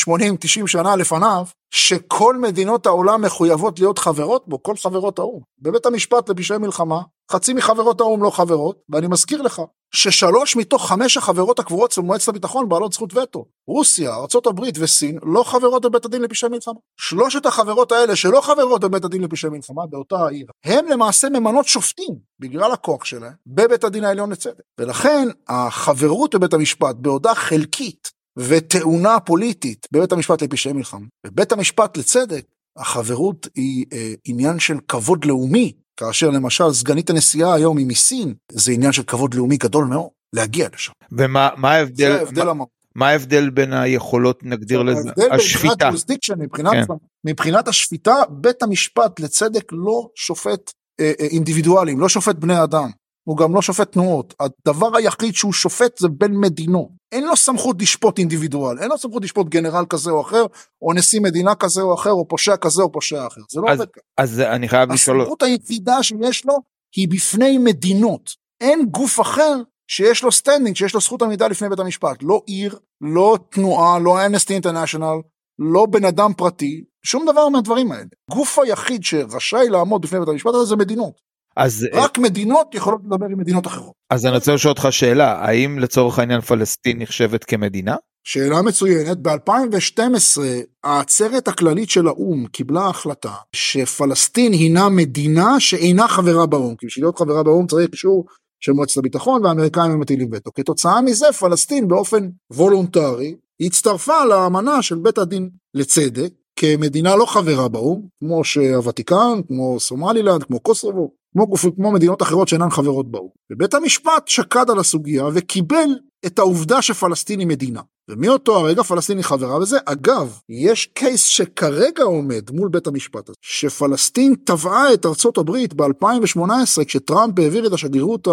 80-90 0.63 0.67
שנה 0.67 0.97
לפניו, 0.97 1.45
שכל 1.71 2.37
מדינות 2.37 2.87
העולם 2.87 3.23
מחויבות 3.23 3.79
להיות 3.79 3.99
חברות 3.99 4.49
בו, 4.49 4.63
כל 4.63 4.77
חברות 4.77 5.19
האו"ם. 5.19 5.41
בבית 5.59 5.87
המשפט 5.87 6.29
לפשעי 6.29 6.59
מלחמה, 6.59 7.01
חצי 7.31 7.53
מחברות 7.53 8.01
האו"ם 8.01 8.23
לא 8.23 8.31
חברות, 8.31 8.83
ואני 8.89 9.07
מזכיר 9.07 9.43
לך 9.43 9.63
ששלוש 9.95 10.57
מתוך 10.57 10.89
חמש 10.89 11.17
החברות 11.17 11.59
הקבועות 11.59 11.93
של 11.93 12.01
מועצת 12.01 12.29
הביטחון 12.29 12.69
בעלות 12.69 12.93
זכות 12.93 13.17
וטו. 13.17 13.47
רוסיה, 13.67 14.15
ארה"ב 14.15 14.61
וסין 14.81 15.19
לא 15.23 15.43
חברות 15.43 15.83
בבית 15.83 16.05
הדין 16.05 16.23
לפשעי 16.23 16.49
מלחמה. 16.51 16.75
שלושת 17.01 17.47
החברות 17.47 17.93
האלה 17.93 18.17
שלא 18.17 18.41
חברות 18.41 18.81
בבית 18.81 19.05
הדין 19.05 19.23
לפשעי 19.23 19.51
מלחמה 19.51 19.87
באותה 19.87 20.17
העיר, 20.17 20.47
הם 20.65 20.87
למעשה 20.87 21.29
ממנות 21.29 21.67
שופטים, 21.67 22.15
בגלל 22.39 22.73
הכוח 22.73 23.05
שלהם, 23.05 23.33
בבית 23.47 23.85
הדין 23.85 24.05
העליון 24.05 24.33
לצדק. 24.33 24.63
ולכן 24.81 25.29
החברות 25.49 26.35
בבית 26.35 26.53
המשפט, 26.53 26.97
בעודה 26.99 27.35
חלקית 27.35 28.11
וטעונה 28.39 29.21
פוליטית 29.21 29.87
בבית 29.93 30.13
המשפט 30.13 30.43
לפשעי 30.43 30.73
מלחמה, 30.73 31.07
בבית 31.27 31.53
המשפט 31.53 31.97
לצדק, 31.97 32.45
החברות 32.77 33.49
היא 33.55 33.87
אה, 33.93 34.13
עניין 34.25 34.59
של 34.59 34.77
כבוד 34.89 35.25
לאומי, 35.25 35.73
כאשר 36.01 36.31
למשל 36.31 36.73
סגנית 36.73 37.11
הנשיאה 37.11 37.55
היום 37.55 37.77
היא 37.77 37.87
מסין, 37.87 38.35
זה 38.53 38.73
עניין 38.73 38.93
של 38.93 39.03
כבוד 39.03 39.35
לאומי 39.35 39.57
גדול 39.57 39.85
מאוד, 39.85 40.09
להגיע 40.33 40.69
לשם. 40.75 40.93
ומה 41.13 41.49
מה 41.57 41.73
ההבדל, 41.73 42.13
זה 42.13 42.19
ההבדל 42.19 42.45
מה, 42.45 42.51
המהותי. 42.51 42.73
מה 42.95 43.09
ההבדל 43.09 43.51
בין 43.51 43.73
היכולות 43.73 44.45
נגדיר 44.45 44.83
לזה, 44.83 45.09
ההבדל 45.09 45.35
מבחינת 45.35 45.83
השפיטה, 45.83 46.37
מבחינת, 46.37 46.73
כן. 46.73 46.95
מבחינת 47.25 47.69
השפיטה, 47.69 48.15
בית 48.31 48.63
המשפט 48.63 49.21
לצדק 49.21 49.65
לא 49.73 50.09
שופט 50.15 50.73
אה, 51.01 51.13
אה, 51.21 51.27
אינדיבידואלים, 51.27 52.01
לא 52.01 52.09
שופט 52.09 52.37
בני 52.37 52.63
אדם. 52.63 52.91
הוא 53.31 53.37
גם 53.37 53.55
לא 53.55 53.63
שופט 53.63 53.93
תנועות. 53.93 54.35
הדבר 54.41 54.97
היחיד 54.97 55.35
שהוא 55.35 55.53
שופט 55.53 55.99
זה 55.99 56.09
בין 56.09 56.37
מדינות. 56.37 56.89
אין 57.13 57.25
לו 57.25 57.37
סמכות 57.37 57.83
לשפוט 57.83 58.19
אינדיבידואל, 58.19 58.79
אין 58.79 58.89
לו 58.89 58.99
סמכות 58.99 59.25
לשפוט 59.25 59.49
גנרל 59.49 59.85
כזה 59.89 60.11
או 60.11 60.21
אחר, 60.21 60.47
או 60.83 60.93
נשיא 60.93 61.21
מדינה 61.21 61.55
כזה 61.55 61.83
או 61.83 61.95
אחר, 61.95 62.11
או 62.11 62.29
פושע 62.29 62.57
כזה 62.57 62.83
או 62.83 62.93
פושע 62.93 63.27
אחר. 63.27 63.41
זה 63.51 63.61
לא 63.61 63.69
אז- 63.73 63.79
עובד 63.81 63.91
ככה. 63.93 64.01
אז 64.19 64.41
אני 64.41 64.69
חייב 64.69 64.93
לשאול, 64.93 65.21
הסמכות 65.21 65.43
היחידה 65.43 66.03
שיש 66.03 66.47
לו 66.47 66.55
היא 66.97 67.09
בפני 67.09 67.59
מדינות. 67.59 68.31
אין 68.61 68.87
גוף 68.91 69.21
אחר 69.21 69.57
שיש 69.91 70.23
לו 70.23 70.33
standing, 70.33 70.77
שיש 70.77 70.95
לו 70.95 71.01
זכות 71.01 71.23
עמידה 71.23 71.49
לפני 71.49 71.69
בית 71.69 71.79
המשפט. 71.79 72.17
לא 72.23 72.43
עיר, 72.47 72.79
לא 73.01 73.39
תנועה, 73.51 73.99
לא 73.99 74.27
אמנסטי 74.27 74.55
אינטרנשיונל, 74.55 75.17
לא 75.59 75.87
בן 75.87 76.05
אדם 76.05 76.33
פרטי, 76.37 76.85
שום 77.07 77.27
דבר 77.31 77.49
מהדברים 77.49 77.93
האלה. 77.93 78.05
גוף 78.31 78.59
היחיד 78.59 79.05
שרשאי 79.05 79.69
לעמוד 79.69 80.03
בפני 80.03 80.19
בית 80.21 80.29
המשפט 80.29 80.55
הזה 80.55 80.65
זה 80.65 80.77
מדינות. 80.77 81.30
אז, 81.61 81.87
רק 81.93 82.19
מדינות 82.19 82.75
יכולות 82.75 83.01
לדבר 83.05 83.27
עם 83.27 83.39
מדינות 83.39 83.67
אחרות. 83.67 83.93
אז 84.11 84.27
אני 84.27 84.35
רוצה 84.35 84.55
לשאול 84.55 84.73
אותך 84.73 84.89
שאלה, 84.91 85.33
האם 85.33 85.79
לצורך 85.79 86.19
העניין 86.19 86.41
פלסטין 86.41 86.99
נחשבת 86.99 87.45
כמדינה? 87.45 87.97
שאלה 88.25 88.63
מצוינת, 88.63 89.19
ב-2012 89.19 90.41
העצרת 90.85 91.49
הכללית 91.49 91.91
של 91.91 92.07
האו"ם 92.07 92.47
קיבלה 92.47 92.87
החלטה 92.87 93.33
שפלסטין 93.57 94.53
הינה 94.53 94.89
מדינה 94.89 95.61
שאינה 95.61 96.09
חברה 96.09 96.47
באו"ם, 96.47 96.75
כי 96.77 96.87
בשביל 96.87 97.05
להיות 97.05 97.19
חברה 97.19 97.43
באו"ם 97.43 97.67
צריך 97.67 97.89
אישור 97.93 98.25
של 98.61 98.73
מועצת 98.73 98.97
הביטחון 98.97 99.45
והאמריקאים 99.45 99.91
הם 99.91 100.01
מטילים 100.01 100.29
וטו. 100.33 100.51
כתוצאה 100.55 101.03
מזה 101.03 101.27
פלסטין 101.33 101.89
באופן 101.89 102.29
וולונטרי 102.53 103.35
הצטרפה 103.61 104.25
לאמנה 104.25 104.83
של 104.83 104.99
בית 104.99 105.19
הדין 105.19 105.51
לצדק 105.75 106.33
כמדינה 106.61 107.17
לא 107.17 107.27
חברה 107.27 107.69
באו"ם, 107.69 108.03
כמו 108.21 108.45
שהוותיקן, 108.45 109.41
כמו 109.49 109.81
סומלילנד, 109.81 110.45
כמו 110.45 110.61
קוסובו, 110.61 111.13
כמו, 111.33 111.47
גוף, 111.47 111.65
כמו 111.77 111.93
מדינות 111.93 112.23
אחרות 112.23 112.49
שאינן 112.49 112.71
חברות 112.71 113.11
באו"ם. 113.11 113.29
ובית 113.53 113.75
המשפט 113.75 114.29
שקד 114.29 114.71
על 114.71 114.79
הסוגיה 114.79 115.25
וקיבל 115.35 115.89
את 116.27 116.39
העובדה 116.39 116.83
שפלסטין 116.83 117.41
היא 117.41 117.47
מדינה. 117.47 117.81
ומאותו 118.11 118.57
הרגע 118.57 118.83
פלסטין 118.83 119.17
היא 119.17 119.25
חברה 119.25 119.61
בזה. 119.61 119.79
אגב, 119.85 120.39
יש 120.49 120.87
קייס 120.87 121.25
שכרגע 121.25 122.03
עומד 122.03 122.51
מול 122.51 122.69
בית 122.69 122.87
המשפט 122.87 123.29
הזה, 123.29 123.37
שפלסטין 123.41 124.35
תבעה 124.45 124.95
את 124.95 125.07
ארצות 125.07 125.39
הברית 125.39 125.75
ב-2018 125.75 126.85
כשטראמפ 126.87 127.39
העביר 127.39 127.67
את 127.67 127.73
השגרירות 127.73 128.29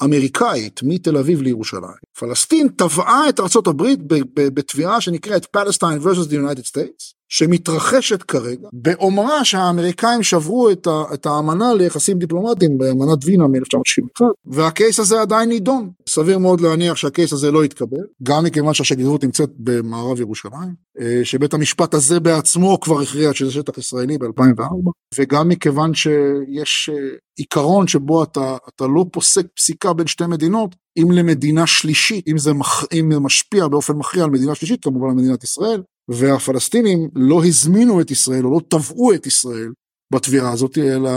האמריקאית 0.00 0.80
מתל 0.82 1.16
אביב 1.16 1.42
לירושלים. 1.42 2.00
פלסטין 2.18 2.68
תבעה 2.76 3.28
את 3.28 3.40
ארצות 3.40 3.66
הברית 3.66 4.00
בתביעה 4.34 5.00
שנקראת 5.00 5.46
Palestine 5.56 6.04
vs. 6.04 6.28
the 6.30 6.34
United 6.34 6.66
States, 6.66 7.14
שמתרחשת 7.28 8.22
כרגע, 8.22 8.68
באומרה 8.72 9.44
שהאמריקאים 9.44 10.22
שברו 10.22 10.70
את, 10.70 10.88
את 11.14 11.26
האמנה 11.26 11.74
ליחסים 11.74 12.18
דיפלומטיים 12.18 12.78
באמנת 12.78 13.24
וינה 13.24 13.46
מ-1961, 13.46 14.24
והקייס 14.46 15.00
הזה 15.00 15.20
עדיין 15.20 15.48
נידון. 15.48 15.90
סביר 16.10 16.38
מאוד 16.38 16.60
להניח 16.60 16.96
שהקייס 16.96 17.32
הזה 17.32 17.50
לא 17.50 17.64
יתקבל, 17.64 18.04
גם 18.22 18.44
מכיוון 18.44 18.74
שהשגרירות 18.74 19.24
נמצאת 19.24 19.50
במערב 19.58 20.20
ירושלים, 20.20 20.74
אה, 21.00 21.20
שבית 21.24 21.54
המשפט 21.54 21.94
הזה 21.94 22.20
בעצמו 22.20 22.80
כבר 22.80 23.00
הכריע 23.00 23.34
שזה 23.34 23.50
שטח 23.50 23.78
ישראלי 23.78 24.18
ב-2004, 24.18 24.90
וגם 25.14 25.48
מכיוון 25.48 25.94
שיש 25.94 26.90
אה, 26.92 27.16
עיקרון 27.38 27.88
שבו 27.88 28.22
אתה, 28.22 28.56
אתה 28.68 28.86
לא 28.86 29.04
פוסק 29.12 29.46
פסיקה 29.56 29.92
בין 29.92 30.06
שתי 30.06 30.26
מדינות, 30.26 30.76
אם 30.98 31.10
למדינה 31.10 31.66
שלישית, 31.66 32.28
אם 32.28 32.38
זה, 32.38 32.52
מח, 32.52 32.84
אם 32.92 33.10
זה 33.12 33.20
משפיע 33.20 33.68
באופן 33.68 33.92
מכריע 33.92 34.24
על 34.24 34.30
מדינה 34.30 34.54
שלישית, 34.54 34.84
כמובן 34.84 35.08
על 35.08 35.14
מדינת 35.14 35.44
ישראל, 35.44 35.82
והפלסטינים 36.10 37.08
לא 37.14 37.44
הזמינו 37.44 38.00
את 38.00 38.10
ישראל 38.10 38.44
או 38.44 38.50
לא 38.50 38.60
תבעו 38.68 39.12
את 39.14 39.26
ישראל 39.26 39.72
בתביעה 40.12 40.52
הזאת, 40.52 40.78
אלא 40.78 41.10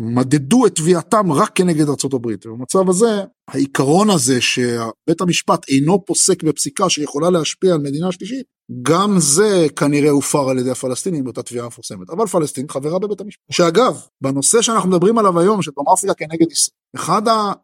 מדדו 0.00 0.66
את 0.66 0.74
תביעתם 0.74 1.32
רק 1.32 1.50
כנגד 1.54 1.88
הברית. 2.14 2.46
ובמצב 2.46 2.88
הזה, 2.88 3.22
העיקרון 3.48 4.10
הזה 4.10 4.40
שבית 4.40 5.20
המשפט 5.20 5.68
אינו 5.68 6.04
פוסק 6.04 6.42
בפסיקה 6.42 6.90
שיכולה 6.90 7.30
להשפיע 7.30 7.74
על 7.74 7.80
מדינה 7.80 8.12
שלישית, 8.12 8.46
גם 8.82 9.14
זה 9.18 9.66
כנראה 9.76 10.10
הופר 10.10 10.50
על 10.50 10.58
ידי 10.58 10.70
הפלסטינים 10.70 11.24
באותה 11.24 11.42
תביעה 11.42 11.66
מפורסמת. 11.66 12.10
אבל 12.10 12.26
פלסטין 12.26 12.66
חברה 12.68 12.98
בבית 12.98 13.20
המשפט. 13.20 13.42
שאגב, 13.50 14.02
בנושא 14.20 14.62
שאנחנו 14.62 14.88
מדברים 14.90 15.18
עליו 15.18 15.40
היום, 15.40 15.62
של 15.62 15.70
דרום 15.76 15.86
אפריקה 15.88 16.14
כנגד 16.14 16.52
ישראל, 16.52 16.82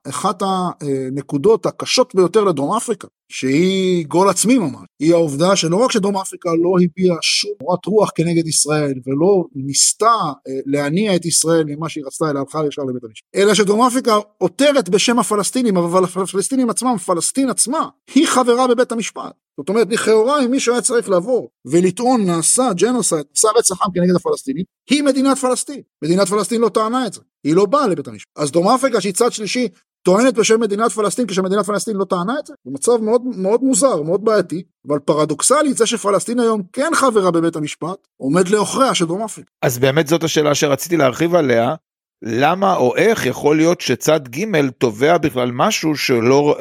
אחת 0.08 0.42
הנקודות 0.42 1.66
הקשות 1.66 2.14
ביותר 2.14 2.44
לדרום 2.44 2.76
אפריקה, 2.76 3.08
שהיא 3.32 4.06
גול 4.06 4.28
עצמי 4.28 4.58
ממש, 4.58 4.86
היא 5.00 5.14
העובדה 5.14 5.56
שלא 5.56 5.76
רק 5.76 5.92
שדרום 5.92 6.16
אפריקה 6.16 6.50
לא 6.50 6.74
הביעה 6.84 7.16
שום 7.22 7.50
מורת 7.62 7.86
רוח 7.86 8.10
כנגד 8.14 8.46
ישראל, 8.46 8.94
ולא 9.06 9.44
ניסתה 9.54 10.14
אה, 10.48 10.52
להניע 10.66 11.16
את 11.16 11.24
ישראל 11.24 11.64
ממה 11.66 11.88
שהיא 11.88 12.04
רצתה, 12.06 12.30
אלא 12.30 12.38
הלכה 12.38 12.66
ישר 12.68 12.82
לבית 12.82 13.04
המשפט, 13.04 13.26
אלא 13.34 13.54
שדרום 13.54 13.86
אפריקה 13.86 14.16
עותרת 14.38 14.88
בשם 14.88 15.18
הפלסטינים, 15.18 15.76
אבל 15.76 16.04
הפלסטינים 16.04 16.70
עצמם, 16.70 16.96
פלסטין 17.06 17.50
עצמה, 17.50 17.88
היא 18.14 18.26
חברה 18.26 18.66
בבית 18.66 18.92
המשפט. 18.92 19.47
זאת 19.58 19.68
אומרת, 19.68 19.86
לכאורה, 19.90 20.44
אם 20.44 20.50
מישהו 20.50 20.72
היה 20.72 20.82
צריך 20.82 21.08
לבוא 21.08 21.48
ולטעון 21.64 22.26
נעשה 22.26 22.72
ג'נוסייד, 22.72 23.24
נעשה 23.30 23.48
רצח 23.58 23.86
עם 23.86 23.92
כנגד 23.92 24.14
הפלסטינים, 24.16 24.64
היא 24.90 25.02
מדינת 25.02 25.38
פלסטין. 25.38 25.80
מדינת 26.04 26.28
פלסטין 26.28 26.60
לא 26.60 26.68
טענה 26.68 27.06
את 27.06 27.12
זה, 27.12 27.20
היא 27.44 27.54
לא 27.54 27.66
באה 27.66 27.86
לבית 27.86 28.08
המשפט. 28.08 28.32
אז 28.36 28.52
דרום 28.52 28.68
אפריקה, 28.68 29.00
שהיא 29.00 29.12
צד 29.12 29.32
שלישי, 29.32 29.68
טוענת 30.02 30.34
בשם 30.34 30.60
מדינת 30.60 30.92
פלסטין 30.92 31.26
כשמדינת 31.26 31.66
פלסטין 31.66 31.96
לא 31.96 32.04
טענה 32.04 32.38
את 32.38 32.46
זה? 32.46 32.54
זה 32.64 32.70
מצב 32.70 32.96
מאוד, 32.96 33.22
מאוד 33.24 33.62
מוזר, 33.62 34.02
מאוד 34.02 34.24
בעייתי, 34.24 34.62
אבל 34.88 34.98
פרדוקסלית 34.98 35.76
זה 35.76 35.86
שפלסטין 35.86 36.40
היום 36.40 36.62
כן 36.72 36.90
חברה 36.94 37.30
בבית 37.30 37.56
המשפט, 37.56 38.08
עומד 38.16 38.48
לעוכריה 38.48 38.94
של 38.94 39.04
דרום 39.04 39.22
אפריקה. 39.22 39.50
אז 39.62 39.78
באמת 39.78 40.06
זאת 40.06 40.24
השאלה 40.24 40.54
שרציתי 40.54 40.96
להרחיב 40.96 41.34
עליה, 41.34 41.74
למה 42.22 42.76
או 42.76 42.96
איך 42.96 43.26
יכול 43.26 43.56
להיות 43.56 43.80
שצד 43.80 44.28
ג' 44.28 44.70
תובע 44.78 45.18
בכלל 45.18 45.50
משהו 45.52 45.96
שלא, 45.96 46.56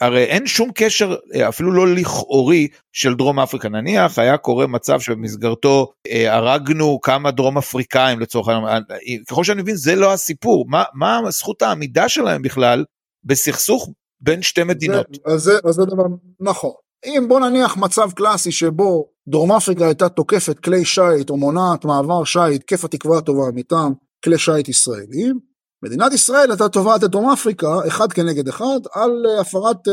הרי 0.00 0.24
אין 0.24 0.46
שום 0.46 0.70
קשר 0.74 1.16
אפילו 1.48 1.72
לא 1.72 1.94
לכאורי 1.94 2.68
של 2.92 3.14
דרום 3.14 3.40
אפריקה, 3.40 3.68
נניח 3.68 4.18
היה 4.18 4.36
קורה 4.36 4.66
מצב 4.66 5.00
שבמסגרתו 5.00 5.92
אה, 6.06 6.36
הרגנו 6.36 7.00
כמה 7.02 7.30
דרום 7.30 7.58
אפריקאים 7.58 8.20
לצורך 8.20 8.48
העניין, 8.48 8.82
ככל 9.28 9.44
שאני 9.44 9.62
מבין 9.62 9.76
זה 9.76 9.94
לא 9.94 10.12
הסיפור, 10.12 10.64
מה, 10.68 10.84
מה 10.94 11.20
זכות 11.30 11.62
העמידה 11.62 12.08
שלהם 12.08 12.42
בכלל 12.42 12.84
בסכסוך 13.24 13.90
בין 14.20 14.42
שתי 14.42 14.64
מדינות? 14.64 15.06
זה, 15.12 15.32
אז, 15.34 15.42
זה, 15.42 15.52
אז 15.64 15.74
זה 15.74 15.84
דבר 15.84 16.04
נכון. 16.40 16.72
אם 17.06 17.24
בוא 17.28 17.40
נניח 17.40 17.76
מצב 17.76 18.10
קלאסי 18.10 18.52
שבו 18.52 19.08
דרום 19.28 19.52
אפריקה 19.52 19.86
הייתה 19.86 20.08
תוקפת 20.08 20.58
כלי 20.58 20.84
שיט 20.84 21.30
או 21.30 21.36
מונעת 21.36 21.84
מעבר 21.84 22.24
שיט, 22.24 22.62
כיף 22.62 22.84
התקווה 22.84 23.18
הטובה 23.18 23.42
מטעם 23.54 23.92
כלי 24.24 24.38
שיט 24.38 24.68
ישראלים, 24.68 25.38
מדינת 25.84 26.12
ישראל 26.12 26.50
הייתה 26.50 26.68
תובעת 26.68 27.04
את 27.04 27.10
דרום 27.10 27.30
אפריקה 27.30 27.78
אחד 27.88 28.12
כנגד 28.12 28.48
אחד 28.48 28.80
על 28.92 29.26
הפרת 29.40 29.88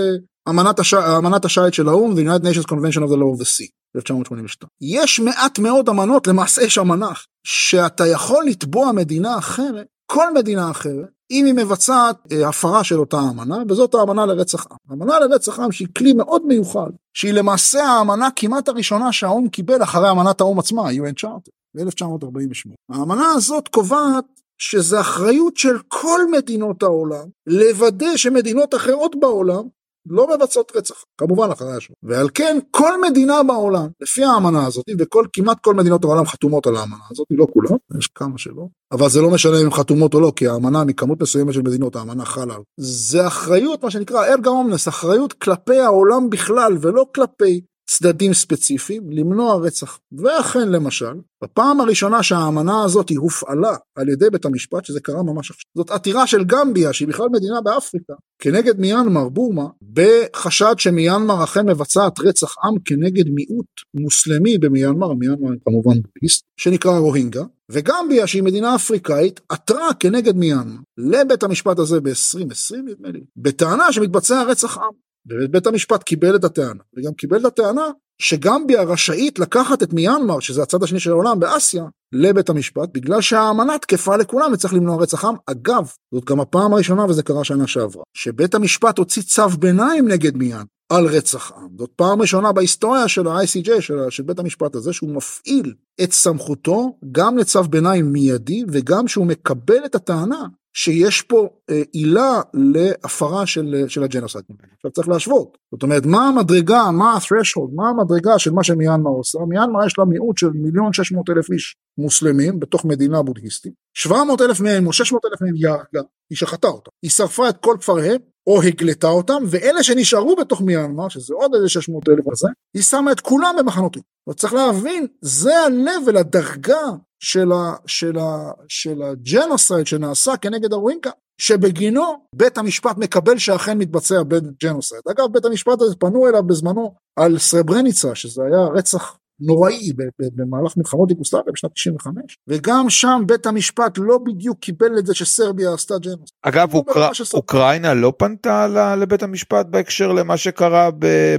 אמנת, 0.49 0.79
הש... 0.79 0.93
אמנת 0.93 1.45
השייט 1.45 1.73
של 1.73 1.89
האו"ם, 1.89 2.11
The 2.11 2.21
United 2.21 2.43
Nations 2.43 2.67
Convention 2.67 3.01
of 3.01 3.09
the 3.09 3.17
Law 3.17 3.35
of 3.35 3.41
the 3.41 3.47
Sea, 3.47 3.69
1982. 3.95 4.69
יש 4.81 5.19
מעט 5.19 5.59
מאוד 5.59 5.89
אמנות, 5.89 6.27
למעשה 6.27 6.61
יש 6.61 6.77
אמנה, 6.77 7.11
שאתה 7.47 8.07
יכול 8.07 8.45
לתבוע 8.47 8.91
מדינה 8.91 9.37
אחרת, 9.37 9.87
כל 10.05 10.33
מדינה 10.33 10.71
אחרת, 10.71 11.09
אם 11.31 11.45
היא 11.45 11.53
מבצעת 11.53 12.17
אה, 12.31 12.49
הפרה 12.49 12.83
של 12.83 12.99
אותה 12.99 13.19
אמנה, 13.19 13.57
וזאת 13.69 13.95
האמנה 13.95 14.25
לרצח 14.25 14.65
עם. 14.71 14.77
האמנה 14.89 15.19
לרצח 15.19 15.59
עם 15.59 15.71
שהיא 15.71 15.87
כלי 15.97 16.13
מאוד 16.13 16.45
מיוחד, 16.45 16.89
שהיא 17.13 17.33
למעשה 17.33 17.83
האמנה 17.83 18.29
כמעט 18.35 18.69
הראשונה 18.69 19.11
שהאו"ם 19.11 19.49
קיבל 19.49 19.83
אחרי 19.83 20.11
אמנת 20.11 20.41
האו"ם 20.41 20.59
עצמה, 20.59 20.89
UN 20.89 21.21
Charter, 21.21 21.60
ב-1948. 21.75 22.71
האמנה 22.89 23.27
הזאת 23.35 23.67
קובעת 23.67 24.25
שזה 24.57 24.99
אחריות 24.99 25.57
של 25.57 25.77
כל 25.87 26.19
מדינות 26.31 26.83
העולם 26.83 27.27
לוודא 27.47 28.17
שמדינות 28.17 28.75
אחרות 28.75 29.15
בעולם 29.19 29.63
לא 30.05 30.27
מבצעות 30.35 30.71
רצח, 30.75 30.95
כמובן 31.17 31.51
אחרי 31.51 31.75
השואה. 31.75 31.97
ועל 32.03 32.29
כן 32.33 32.59
כל 32.71 33.01
מדינה 33.01 33.43
בעולם, 33.43 33.87
לפי 34.01 34.23
האמנה 34.23 34.65
הזאת, 34.65 34.85
וכל, 34.99 35.25
כל 35.61 35.73
מדינות 35.73 36.03
העולם 36.03 36.25
חתומות 36.25 36.67
על 36.67 36.75
האמנה 36.75 37.03
הזאת, 37.11 37.27
לא 37.31 37.47
כולן, 37.53 37.75
יש 37.99 38.07
כמה 38.07 38.37
שלא, 38.37 38.67
אבל 38.91 39.09
זה 39.09 39.21
לא 39.21 39.31
משנה 39.31 39.59
אם 39.61 39.65
הן 39.65 39.71
חתומות 39.71 40.13
או 40.13 40.19
לא, 40.19 40.33
כי 40.35 40.47
האמנה 40.47 40.83
מכמות 40.83 41.21
מסוימת 41.21 41.53
של 41.53 41.61
מדינות, 41.61 41.95
האמנה 41.95 42.25
חלה. 42.25 42.55
זה 42.79 43.27
אחריות, 43.27 43.83
מה 43.83 43.91
שנקרא 43.91 44.25
ארגה 44.25 44.49
אומנס, 44.49 44.87
אחריות 44.87 45.33
כלפי 45.33 45.77
העולם 45.79 46.29
בכלל, 46.29 46.77
ולא 46.81 47.05
כלפי 47.15 47.61
צדדים 47.93 48.33
ספציפיים, 48.33 49.11
למנוע 49.11 49.55
רצח. 49.55 49.99
ואכן 50.11 50.69
למשל, 50.69 51.13
בפעם 51.43 51.81
הראשונה 51.81 52.23
שהאמנה 52.23 52.83
הזאת 52.83 53.09
הופעלה 53.09 53.75
על 53.95 54.09
ידי 54.09 54.29
בית 54.29 54.45
המשפט, 54.45 54.85
שזה 54.85 54.99
קרה 54.99 55.23
ממש 55.23 55.51
עכשיו, 55.51 55.65
זאת 55.77 55.91
עתירה 55.91 56.27
של 56.27 56.43
גמביה, 56.43 56.93
שהיא 56.93 57.07
בכלל 57.07 57.25
מדינה 57.31 57.61
באפריקה, 57.61 58.13
כנגד 58.41 58.79
מיינמר, 58.79 59.29
בורמה, 59.29 59.65
בחשד 59.93 60.73
שמיינמר 60.77 61.43
אכן 61.43 61.69
מבצעת 61.69 62.19
רצח 62.19 62.55
עם 62.63 62.79
כנגד 62.85 63.29
מיעוט 63.29 63.65
מוסלמי 63.93 64.57
במיינמר, 64.57 65.13
מיינמר 65.13 65.49
כמובן 65.65 66.01
בודהיסט, 66.01 66.43
שנקרא 66.57 66.97
רוהינגה, 66.99 67.43
וגמביה 67.71 68.27
שהיא 68.27 68.43
מדינה 68.43 68.75
אפריקאית 68.75 69.39
עתרה 69.49 69.93
כנגד 69.99 70.35
מיינמר 70.35 70.79
לבית 70.97 71.43
המשפט 71.43 71.79
הזה 71.79 71.99
ב-2020 71.99 72.77
נדמה 72.85 73.09
לי, 73.09 73.19
בטענה 73.37 73.93
שמתבצע 73.93 74.43
רצח 74.43 74.77
עם. 74.77 75.10
ובית 75.29 75.67
המשפט 75.67 76.03
קיבל 76.03 76.35
את 76.35 76.43
הטענה, 76.43 76.83
וגם 76.97 77.13
קיבל 77.13 77.39
את 77.39 77.45
הטענה 77.45 77.89
שגמביה 78.21 78.83
רשאית 78.83 79.39
לקחת 79.39 79.83
את 79.83 79.93
מיינמר, 79.93 80.39
שזה 80.39 80.63
הצד 80.63 80.83
השני 80.83 80.99
של 80.99 81.11
העולם 81.11 81.39
באסיה, 81.39 81.85
לבית 82.13 82.49
המשפט, 82.49 82.89
בגלל 82.93 83.21
שהאמנה 83.21 83.77
תקפה 83.77 84.15
לכולם 84.15 84.53
וצריך 84.53 84.73
למנוע 84.73 85.01
רצח 85.01 85.25
עם. 85.25 85.35
אגב, 85.45 85.91
זאת 86.13 86.25
גם 86.25 86.39
הפעם 86.39 86.73
הראשונה 86.73 87.05
וזה 87.05 87.23
קרה 87.23 87.43
שנה 87.43 87.67
שעברה, 87.67 88.03
שבית 88.13 88.55
המשפט 88.55 88.97
הוציא 88.97 89.21
צו 89.21 89.49
ביניים 89.49 90.07
נגד 90.07 90.37
מיינמר 90.37 90.63
על 90.91 91.05
רצח 91.05 91.51
עם. 91.51 91.67
זאת 91.77 91.89
פעם 91.95 92.21
ראשונה 92.21 92.51
בהיסטוריה 92.51 93.07
של 93.07 93.27
ה-ICJ, 93.27 93.81
של, 93.81 93.97
של 94.09 94.23
בית 94.23 94.39
המשפט 94.39 94.75
הזה, 94.75 94.93
שהוא 94.93 95.15
מפעיל 95.15 95.73
את 96.03 96.11
סמכותו 96.11 96.97
גם 97.11 97.37
לצו 97.37 97.63
ביניים 97.63 98.13
מיידי 98.13 98.63
וגם 98.71 99.07
שהוא 99.07 99.25
מקבל 99.25 99.85
את 99.85 99.95
הטענה 99.95 100.47
שיש 100.73 101.21
פה 101.21 101.49
אה, 101.69 101.81
עילה 101.91 102.41
להפרה 102.53 103.45
של, 103.45 103.85
של 103.87 104.03
הג'נוסייד. 104.03 104.43
עכשיו 104.75 104.91
צריך 104.91 105.09
להשוות. 105.09 105.57
זאת 105.71 105.83
אומרת, 105.83 106.05
מה 106.05 106.27
המדרגה, 106.27 106.91
מה 106.91 107.13
ה-threshold, 107.13 107.75
מה 107.75 107.89
המדרגה 107.89 108.39
של 108.39 108.51
מה 108.51 108.63
שמיינמר 108.63 109.09
עושה? 109.09 109.39
מיינמר 109.47 109.85
יש 109.85 109.99
לה 109.99 110.05
מיעוט 110.05 110.37
של 110.37 110.49
מיליון 110.53 110.93
שש 110.93 111.11
מאות 111.11 111.29
אלף 111.29 111.51
איש 111.51 111.75
מוסלמים 111.97 112.59
בתוך 112.59 112.85
מדינה 112.85 113.21
בודהיסטית. 113.21 113.73
700 113.93 114.41
אלף 114.41 114.59
מהם 114.59 114.87
או 114.87 114.93
600 114.93 115.25
אלף 115.25 115.41
מהם 115.41 115.53
הרגה, 115.55 116.07
היא 116.29 116.37
שחטה 116.37 116.67
אותם. 116.67 116.91
היא 117.03 117.11
שרפה 117.11 117.49
את 117.49 117.57
כל 117.57 117.75
כפריהם 117.79 118.21
או 118.47 118.61
הגלתה 118.61 119.07
אותם, 119.07 119.43
ואלה 119.47 119.83
שנשארו 119.83 120.35
בתוך 120.35 120.61
מיינמר, 120.61 121.09
שזה 121.09 121.33
עוד 121.33 121.55
איזה 121.55 121.69
600 121.69 122.09
אלף 122.09 122.25
הזה, 122.31 122.47
היא 122.73 122.83
שמה 122.83 123.11
את 123.11 123.19
כולם 123.19 123.55
במחנות 123.59 123.95
ריכוז. 123.95 124.35
צריך 124.35 124.53
להבין, 124.53 125.07
זה 125.21 125.57
ה-level, 125.57 126.19
הדרגה 126.19 126.81
של, 127.23 127.51
ה, 127.51 127.75
של, 127.87 128.17
ה, 128.17 128.51
של 128.67 129.01
הג'נוסייד 129.01 129.87
שנעשה 129.87 130.37
כנגד 130.37 130.73
הרוינקה, 130.73 131.09
שבגינו 131.41 132.25
בית 132.35 132.57
המשפט 132.57 132.97
מקבל 132.97 133.37
שאכן 133.37 133.77
מתבצע 133.77 134.15
genocide. 134.63 135.01
אגב, 135.11 135.25
בית 135.31 135.45
המשפט 135.45 135.81
הזה 135.81 135.95
פנו 135.95 136.27
אליו 136.27 136.43
בזמנו 136.43 136.95
על 137.19 137.37
סרברניצה, 137.37 138.15
שזה 138.15 138.43
היה 138.43 138.67
רצח 138.73 139.17
נוראי 139.41 139.89
במהלך 140.35 140.77
מלחמות 140.77 141.11
יוגוסלביה 141.11 141.53
בשנת 141.53 141.71
95 141.71 142.37
וגם 142.47 142.89
שם 142.89 143.23
בית 143.27 143.45
המשפט 143.45 143.97
לא 143.97 144.17
בדיוק 144.17 144.59
קיבל 144.59 144.99
את 144.99 145.05
זה 145.05 145.13
שסרביה 145.15 145.73
עשתה 145.73 145.93
genocide. 145.97 146.29
אגב 146.41 146.73
אוקר... 146.73 147.09
אוקראינה 147.33 147.93
לא 147.93 148.13
פנתה 148.17 148.67
לבית 148.95 149.23
המשפט 149.23 149.65
בהקשר 149.69 150.11
למה 150.11 150.37
שקרה 150.37 150.89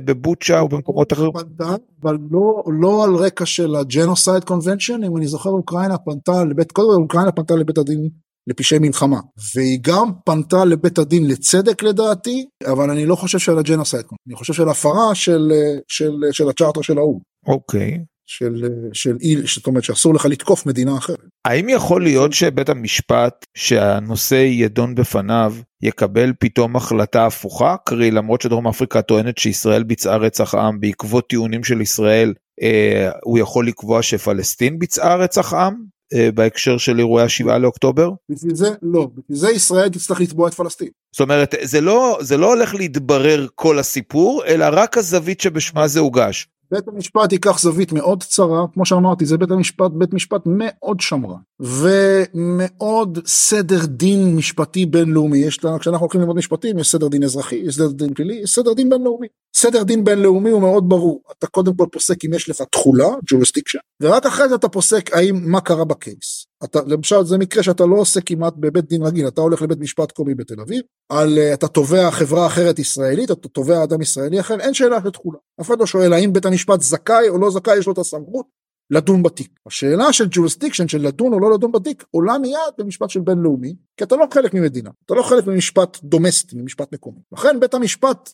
בבוצ'ה 0.04 0.60
או 0.60 0.68
במקומות 0.68 1.12
אחרים? 1.12 1.32
פנתה 1.32 1.76
אבל 2.02 2.18
לא, 2.30 2.62
לא 2.80 3.04
על 3.04 3.14
רקע 3.14 3.46
של 3.46 3.76
ה 3.76 3.84
genocide 3.84 4.44
convention 4.44 5.04
אם 5.04 5.16
אני 5.16 5.26
זוכר 5.26 5.50
אוקראינה 5.50 5.98
פנתה 5.98 6.44
לבית 6.44 6.72
קודם 6.72 7.02
אוקראינה 7.02 7.32
פנתה 7.32 7.54
לבית 7.54 7.78
הדין 7.78 8.08
לפשעי 8.46 8.78
מלחמה 8.78 9.20
והיא 9.54 9.78
גם 9.82 10.10
פנתה 10.24 10.64
לבית 10.64 10.98
הדין 10.98 11.28
לצדק 11.28 11.82
לדעתי 11.82 12.46
אבל 12.66 12.90
אני 12.90 13.06
לא 13.06 13.16
חושב 13.16 13.38
שעל 13.38 13.58
הג'נוסייד 13.58 14.04
אני 14.26 14.34
חושב 14.34 14.52
של 14.52 14.68
הפרה 14.68 15.14
של, 15.14 15.52
של, 15.88 16.12
של 16.32 16.48
הצ'ארטר 16.48 16.82
של 16.82 16.98
האו"ם. 16.98 17.31
אוקיי. 17.46 17.98
של, 18.26 18.68
של 18.92 19.16
איל, 19.20 19.44
זאת 19.54 19.66
אומרת 19.66 19.84
שאסור 19.84 20.14
לך 20.14 20.26
לתקוף 20.26 20.66
מדינה 20.66 20.96
אחרת. 20.98 21.18
האם 21.44 21.68
יכול 21.68 22.02
להיות 22.02 22.32
שבית 22.32 22.68
המשפט 22.68 23.46
שהנושא 23.54 24.34
ידון 24.34 24.94
בפניו 24.94 25.54
יקבל 25.82 26.32
פתאום 26.38 26.76
החלטה 26.76 27.26
הפוכה? 27.26 27.76
קרי 27.86 28.10
למרות 28.10 28.40
שדרום 28.40 28.68
אפריקה 28.68 29.02
טוענת 29.02 29.38
שישראל 29.38 29.82
ביצעה 29.82 30.16
רצח 30.16 30.54
עם 30.54 30.80
בעקבות 30.80 31.28
טיעונים 31.28 31.64
של 31.64 31.80
ישראל 31.80 32.34
אה, 32.62 33.10
הוא 33.24 33.38
יכול 33.38 33.66
לקבוע 33.66 34.02
שפלסטין 34.02 34.78
ביצעה 34.78 35.16
רצח 35.16 35.54
עם 35.54 35.74
אה, 36.14 36.32
בהקשר 36.34 36.78
של 36.78 36.98
אירועי 36.98 37.24
השבעה 37.24 37.58
לאוקטובר? 37.58 38.10
בשביל 38.30 38.54
זה 38.54 38.68
לא, 38.82 39.08
בשביל 39.16 39.38
זה 39.38 39.50
ישראל 39.50 39.88
תצטרך 39.88 40.20
לתבוע 40.20 40.48
את 40.48 40.54
פלסטין. 40.54 40.88
זאת 41.12 41.20
אומרת 41.20 41.54
זה 41.62 41.80
לא 41.80 42.18
זה 42.20 42.36
לא 42.36 42.54
הולך 42.54 42.74
להתברר 42.74 43.46
כל 43.54 43.78
הסיפור 43.78 44.44
אלא 44.46 44.66
רק 44.72 44.98
הזווית 44.98 45.40
שבשמה 45.40 45.88
זה 45.88 46.00
הוגש. 46.00 46.48
בית 46.72 46.88
המשפט 46.88 47.32
ייקח 47.32 47.58
זווית 47.58 47.92
מאוד 47.92 48.22
צרה, 48.22 48.64
כמו 48.74 48.86
שאמרתי, 48.86 49.26
זה 49.26 49.38
בית 49.38 49.50
המשפט, 49.50 49.90
בית 49.94 50.12
משפט 50.12 50.40
מאוד 50.46 51.00
שמרן, 51.00 51.40
ומאוד 51.60 53.18
סדר 53.26 53.86
דין 53.86 54.36
משפטי 54.36 54.86
בינלאומי, 54.86 55.38
יש 55.38 55.64
לה, 55.64 55.78
כשאנחנו 55.78 56.04
הולכים 56.04 56.20
ללמוד 56.20 56.36
משפטים, 56.36 56.78
יש 56.78 56.90
סדר 56.90 57.08
דין 57.08 57.24
אזרחי, 57.24 57.56
יש 57.56 57.74
סדר 57.74 57.92
דין 57.92 58.14
פלילי, 58.14 58.34
יש 58.34 58.50
סדר 58.50 58.72
דין 58.72 58.90
בינלאומי. 58.90 59.26
סדר 59.56 59.82
דין 59.82 60.04
בינלאומי 60.04 60.50
הוא 60.50 60.60
מאוד 60.60 60.88
ברור, 60.88 61.22
אתה 61.38 61.46
קודם 61.46 61.74
כל 61.76 61.86
פוסק 61.92 62.24
אם 62.24 62.34
יש 62.34 62.48
לך 62.48 62.62
תכולה, 62.70 63.08
jurisdiction, 63.08 63.80
ורק 64.00 64.26
אחרי 64.26 64.48
זה 64.48 64.54
אתה 64.54 64.68
פוסק 64.68 65.10
האם, 65.12 65.50
מה 65.50 65.60
קרה 65.60 65.84
בקייס. 65.84 66.41
אתה, 66.64 66.80
למשל 66.86 67.24
זה 67.24 67.38
מקרה 67.38 67.62
שאתה 67.62 67.86
לא 67.86 67.96
עושה 67.96 68.20
כמעט 68.20 68.54
בבית 68.56 68.88
דין 68.88 69.02
רגיל, 69.02 69.28
אתה 69.28 69.40
הולך 69.40 69.62
לבית 69.62 69.78
משפט 69.78 70.12
קומי 70.12 70.34
בתל 70.34 70.60
אביב, 70.60 70.82
על, 71.08 71.38
uh, 71.38 71.54
אתה 71.54 71.68
תובע 71.68 72.10
חברה 72.10 72.46
אחרת 72.46 72.78
ישראלית, 72.78 73.30
אתה 73.30 73.48
תובע 73.48 73.84
אדם 73.84 74.00
ישראלי 74.02 74.40
אחר, 74.40 74.60
אין 74.60 74.74
שאלה 74.74 74.98
של 75.04 75.10
תכולה. 75.10 75.38
אף 75.60 75.66
אחד 75.66 75.80
לא 75.80 75.86
שואל 75.86 76.12
האם 76.12 76.32
בית 76.32 76.46
המשפט 76.46 76.80
זכאי 76.80 77.28
או 77.28 77.38
לא 77.38 77.50
זכאי, 77.50 77.78
יש 77.78 77.86
לו 77.86 77.92
את 77.92 77.98
הסמכות 77.98 78.46
לדון 78.90 79.22
בתיק. 79.22 79.50
השאלה 79.66 80.12
של 80.12 80.24
jurisdiction, 80.24 80.88
של 80.88 81.06
לדון 81.06 81.32
או 81.32 81.40
לא 81.40 81.52
לדון 81.52 81.72
בתיק, 81.72 82.04
עולה 82.10 82.38
מיד 82.38 82.58
במשפט 82.78 83.10
של 83.10 83.20
בינלאומי, 83.20 83.74
כי 83.96 84.04
אתה 84.04 84.16
לא 84.16 84.26
חלק 84.34 84.54
ממדינה, 84.54 84.90
אתה 85.06 85.14
לא 85.14 85.22
חלק 85.22 85.46
ממשפט 85.46 85.98
דומסטי, 86.04 86.56
ממשפט 86.56 86.92
מקומי. 86.92 87.18
לכן 87.32 87.60
בית 87.60 87.74
המשפט 87.74 88.32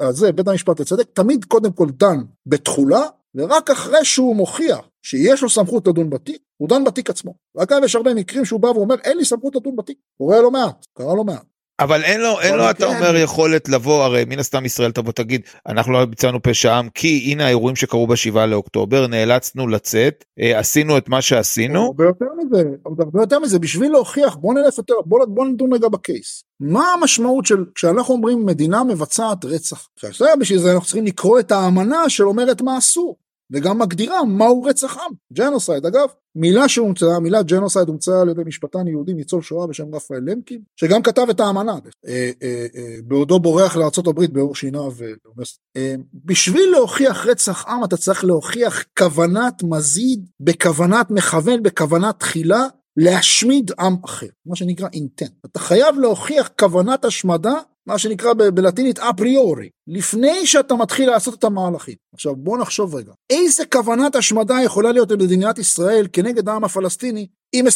הזה, 0.00 0.32
בית 0.32 0.48
המשפט 0.48 0.80
לצדק, 0.80 1.06
תמיד 1.12 1.44
קודם 1.44 1.72
כל 1.72 1.86
דן 1.90 2.18
בתכולה, 2.46 3.02
ורק 3.34 3.70
אחרי 3.70 4.04
שהוא 4.04 4.36
מוכיח 4.36 4.88
שיש 5.02 5.42
לו 5.42 5.50
סמכות 5.50 5.88
לדון 5.88 6.10
בתיק, 6.10 6.42
הוא 6.56 6.68
דן 6.68 6.84
בתיק 6.84 7.10
עצמו. 7.10 7.34
רק 7.56 7.72
אגב 7.72 7.84
יש 7.84 7.96
הרבה 7.96 8.14
מקרים 8.14 8.44
שהוא 8.44 8.60
בא 8.60 8.66
ואומר 8.66 8.94
אין 9.04 9.18
לי 9.18 9.24
סמכות 9.24 9.56
לדון 9.56 9.76
בתיק, 9.76 9.98
קורה 10.18 10.40
לא 10.40 10.50
מעט, 10.50 10.86
קרה 10.94 11.14
לא 11.14 11.24
מעט. 11.24 11.44
אבל 11.80 12.02
אין 12.02 12.20
לו, 12.20 12.40
אין 12.40 12.54
לו, 12.54 12.70
אתה 12.70 12.86
אומר, 12.86 13.16
יכולת 13.16 13.68
לבוא, 13.68 14.02
הרי 14.02 14.24
מן 14.24 14.38
הסתם 14.38 14.64
ישראל 14.64 14.92
תבוא 14.92 15.12
תגיד, 15.12 15.40
אנחנו 15.66 15.92
לא 15.92 16.04
ביצענו 16.04 16.42
פשע 16.42 16.74
עם, 16.74 16.88
כי 16.94 17.28
הנה 17.32 17.46
האירועים 17.46 17.76
שקרו 17.76 18.06
בשבעה 18.06 18.46
לאוקטובר, 18.46 19.06
נאלצנו 19.06 19.68
לצאת, 19.68 20.24
אה, 20.40 20.58
עשינו 20.58 20.98
את 20.98 21.08
מה 21.08 21.22
שעשינו. 21.22 21.84
הרבה 21.84 22.04
יותר 22.04 22.26
מזה, 22.38 22.62
הרבה 22.86 23.22
יותר 23.22 23.38
מזה, 23.38 23.58
בשביל 23.58 23.92
להוכיח, 23.92 24.36
בוא 24.36 24.54
נלך 24.54 24.78
יותר, 24.78 24.94
בוא, 25.06 25.24
בוא 25.28 25.46
נדון 25.46 25.74
רגע 25.74 25.88
ב 25.88 25.97
case. 25.97 26.44
מה 26.60 26.92
המשמעות 26.92 27.46
של, 27.46 27.64
כשאנחנו 27.74 28.14
אומרים 28.14 28.46
מדינה 28.46 28.84
מבצעת 28.84 29.44
רצח, 29.44 29.88
בשביל 30.40 30.58
זה 30.58 30.72
אנחנו 30.72 30.84
צריכים 30.84 31.04
לקרוא 31.04 31.40
את 31.40 31.52
האמנה 31.52 32.08
שאומרת 32.08 32.62
מה 32.62 32.78
אסור. 32.78 33.16
וגם 33.52 33.78
מגדירה 33.78 34.24
מהו 34.24 34.62
רצח 34.62 34.96
עם, 34.96 35.12
genocide. 35.32 35.86
אגב, 35.86 36.08
מילה 36.36 36.68
שהומצאה, 36.68 37.16
המילה 37.16 37.42
genocide 37.42 37.88
הומצאה 37.88 38.20
על 38.20 38.28
ידי 38.28 38.42
משפטן 38.46 38.88
יהודי 38.88 39.14
ניצול 39.14 39.42
שואה 39.42 39.66
בשם 39.66 39.94
רפאל 39.94 40.20
למקין, 40.24 40.60
שגם 40.80 41.02
כתב 41.02 41.26
את 41.30 41.40
האמנה, 41.40 41.72
אה, 42.06 42.30
אה, 42.42 42.66
אה, 42.76 42.96
בעודו 43.04 43.40
בורח 43.40 43.76
לארה"ב 43.76 44.24
בעור 44.32 44.54
שיניו. 44.54 44.92
אה, 45.76 45.94
בשביל 46.24 46.70
להוכיח 46.70 47.26
רצח 47.26 47.66
עם 47.68 47.84
אתה 47.84 47.96
צריך 47.96 48.24
להוכיח 48.24 48.84
כוונת 48.98 49.62
מזיד, 49.62 50.28
בכוונת 50.40 51.10
מכוון, 51.10 51.62
בכוונת 51.62 52.20
תחילה, 52.20 52.66
להשמיד 52.96 53.70
עם 53.80 53.96
אחר, 54.04 54.26
מה 54.46 54.56
שנקרא 54.56 54.88
אינטנט. 54.92 55.32
אתה 55.46 55.58
חייב 55.58 55.98
להוכיח 55.98 56.50
כוונת 56.58 57.04
השמדה 57.04 57.54
מה 57.86 57.98
שנקרא 57.98 58.32
בלטינית 58.54 58.98
אפריורי, 58.98 59.68
לפני 59.86 60.46
שאתה 60.46 60.74
מתחיל 60.74 61.10
לעשות 61.10 61.34
את 61.38 61.44
המהלכים. 61.44 61.94
עכשיו 62.14 62.36
בוא 62.36 62.58
נחשוב 62.58 62.94
רגע, 62.94 63.12
איזה 63.30 63.66
כוונת 63.66 64.16
השמדה 64.16 64.56
יכולה 64.64 64.92
להיות 64.92 65.10
למדינת 65.10 65.58
ישראל 65.58 66.06
כנגד 66.12 66.48
העם 66.48 66.64
הפלסטיני 66.64 67.26
עם 67.52 67.66
25% 67.66 67.68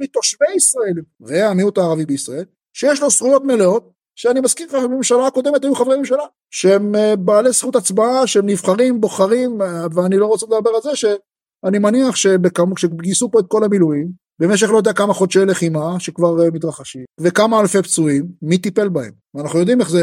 מתושבי 0.00 0.52
ישראל 0.56 1.02
והמיעוט 1.20 1.78
הערבי 1.78 2.06
בישראל, 2.06 2.44
שיש 2.72 3.00
לו 3.00 3.10
זכויות 3.10 3.44
מלאות, 3.44 3.98
שאני 4.18 4.40
מזכיר 4.40 4.66
לך 4.66 4.84
בממשלה 4.84 5.26
הקודמת 5.26 5.64
היו 5.64 5.74
חברי 5.74 5.96
ממשלה 5.98 6.24
שהם 6.50 6.94
אה, 6.94 7.16
בעלי 7.16 7.52
זכות 7.52 7.76
הצבעה 7.76 8.26
שהם 8.26 8.46
נבחרים 8.46 9.00
בוחרים 9.00 9.62
אה, 9.62 9.86
ואני 9.94 10.16
לא 10.16 10.26
רוצה 10.26 10.46
לדבר 10.46 10.70
על 10.70 10.82
זה 10.82 10.96
שאני 10.96 11.78
מניח 11.78 12.16
שגייסו 12.16 13.30
פה 13.30 13.40
את 13.40 13.44
כל 13.48 13.64
המילואים 13.64 14.08
במשך 14.40 14.70
לא 14.70 14.76
יודע 14.76 14.92
כמה 14.92 15.14
חודשי 15.14 15.44
לחימה 15.44 16.00
שכבר 16.00 16.44
אה, 16.44 16.50
מתרחשים 16.50 17.04
וכמה 17.20 17.60
אלפי 17.60 17.82
פצועים 17.82 18.28
מי 18.42 18.58
טיפל 18.58 18.88
בהם? 18.88 19.12
אנחנו 19.40 19.58
יודעים 19.58 19.80
איך 19.80 19.90
זה 19.90 20.00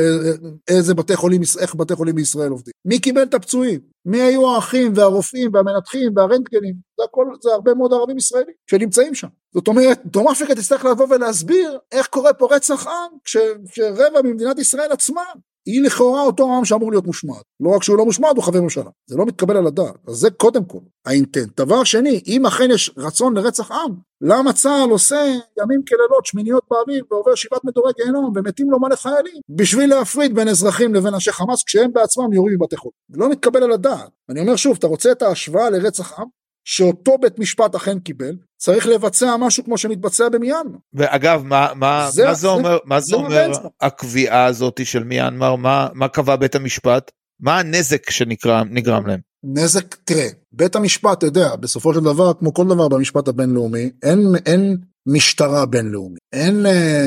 איזה 0.68 0.94
בתי 0.94 1.16
חולים 1.16 1.42
איך 1.60 1.76
בתי 1.76 1.96
חולים 1.96 2.16
בישראל 2.16 2.52
עובדים. 2.52 2.72
מי 2.86 3.00
קיבל 3.00 3.24
את 3.24 3.34
הפצועים? 3.34 3.80
מי 4.06 4.22
היו 4.22 4.56
האחים 4.56 4.92
והרופאים 4.96 5.52
והמנתחים 5.54 6.12
והרנטגנים? 6.16 6.76
זה 6.98 7.04
הכל 7.04 7.26
זה 7.42 7.50
הרבה 7.54 7.74
מאוד 7.74 7.94
ערבים 7.94 8.18
ישראלים 8.18 8.54
שנמצאים 8.72 9.16
שם. 9.16 9.28
זאת 9.54 9.68
אומרת 9.68 10.02
דרום 10.06 10.28
אפריקה 10.28 10.56
תצטרך 10.56 10.86
לבוא 10.86 11.08
ולהסביר 11.10 11.80
איך 11.92 12.08
קורה 12.08 12.34
פה 12.34 12.56
רצח 12.56 12.88
עם 12.88 13.18
כשרבע 13.24 14.22
ממדינת 14.24 14.60
ישראל 14.60 14.92
עצמה 14.92 15.22
היא 15.66 15.82
לכאורה 15.82 16.22
אותו 16.22 16.58
עם 16.58 16.66
שאמור 16.66 16.92
להיות 16.92 17.06
מושמד. 17.06 17.42
לא 17.60 17.70
רק 17.76 17.84
שהוא 17.84 17.98
לא 17.98 18.06
מושמד, 18.06 18.32
הוא 18.36 18.44
חבר 18.44 18.62
ממשלה. 18.62 18.90
זה 19.08 19.18
לא 19.18 19.26
מתקבל 19.26 19.58
על 19.58 19.68
הדעת. 19.68 19.96
אז 20.08 20.16
זה 20.16 20.30
קודם 20.30 20.66
כל, 20.66 20.80
האינטנט. 21.06 21.62
דבר 21.62 21.84
שני, 21.84 22.22
אם 22.28 22.46
אכן 22.46 22.72
יש 22.72 22.92
רצון 22.98 23.38
לרצח 23.38 23.72
עם, 23.72 23.92
למה 24.22 24.54
צה"ל 24.54 24.90
עושה 24.90 25.16
ימים 25.62 25.82
כלילות, 25.88 26.26
שמיניות 26.26 26.64
באוויר, 26.72 27.04
ועובר 27.12 27.36
שבעת 27.36 27.64
מדורי 27.64 27.92
גיהנום, 27.98 28.32
ומתים 28.36 28.72
לו 28.72 28.80
מלא 28.80 28.96
חיילים, 28.96 29.42
בשביל 29.50 29.90
להפריד 29.90 30.36
בין 30.36 30.48
אזרחים 30.48 30.94
לבין 30.94 31.14
אנשי 31.14 31.32
חמאס, 31.32 31.64
כשהם 31.64 31.94
בעצמם 31.94 32.34
יורים 32.34 32.56
מבתי 32.56 32.78
חולים. 32.78 32.94
זה 33.10 33.20
לא 33.20 33.30
מתקבל 33.30 33.64
על 33.64 33.72
הדעת. 33.72 34.10
אני 34.30 34.40
אומר 34.40 34.56
שוב, 34.56 34.76
אתה 34.80 34.88
רוצה 34.88 35.12
את 35.12 35.22
ההשוואה 35.22 35.70
לרצח 35.70 36.20
עם? 36.20 36.26
שאותו 36.66 37.18
בית 37.18 37.40
משפט 37.40 37.76
אכן 37.76 38.00
קיבל, 38.00 38.36
צריך 38.58 38.88
לבצע 38.88 39.38
משהו 39.38 39.64
כמו 39.64 39.78
שמתבצע 39.78 40.30
במיאנמר. 40.30 40.78
ואגב, 40.94 41.44
מה, 41.44 41.68
מה, 41.76 42.08
זה, 42.12 42.26
מה 42.26 42.34
זה, 42.34 42.42
זה 42.42 42.48
אומר, 42.48 42.78
מה 42.86 43.00
זה, 43.00 43.06
זה 43.06 43.16
אומר 43.16 43.52
הקביעה 43.82 44.46
הזאת 44.46 44.86
של 44.86 45.04
מיאנמר? 45.04 45.56
מה, 45.56 45.88
מה 45.94 46.08
קבע 46.08 46.36
בית 46.36 46.56
המשפט? 46.56 47.12
מה 47.40 47.60
הנזק 47.60 48.10
שנגרם 48.10 49.08
להם? 49.08 49.20
נזק, 49.44 49.96
תראה, 49.96 50.28
בית 50.52 50.76
המשפט, 50.76 51.18
אתה 51.18 51.26
יודע, 51.26 51.56
בסופו 51.56 51.94
של 51.94 52.00
דבר, 52.00 52.34
כמו 52.34 52.54
כל 52.54 52.66
דבר 52.66 52.88
במשפט 52.88 53.28
הבינלאומי, 53.28 53.90
אין, 54.04 54.20
אין 54.46 54.78
משטרה 55.08 55.66
בינלאומי, 55.66 56.18
אין 56.34 56.66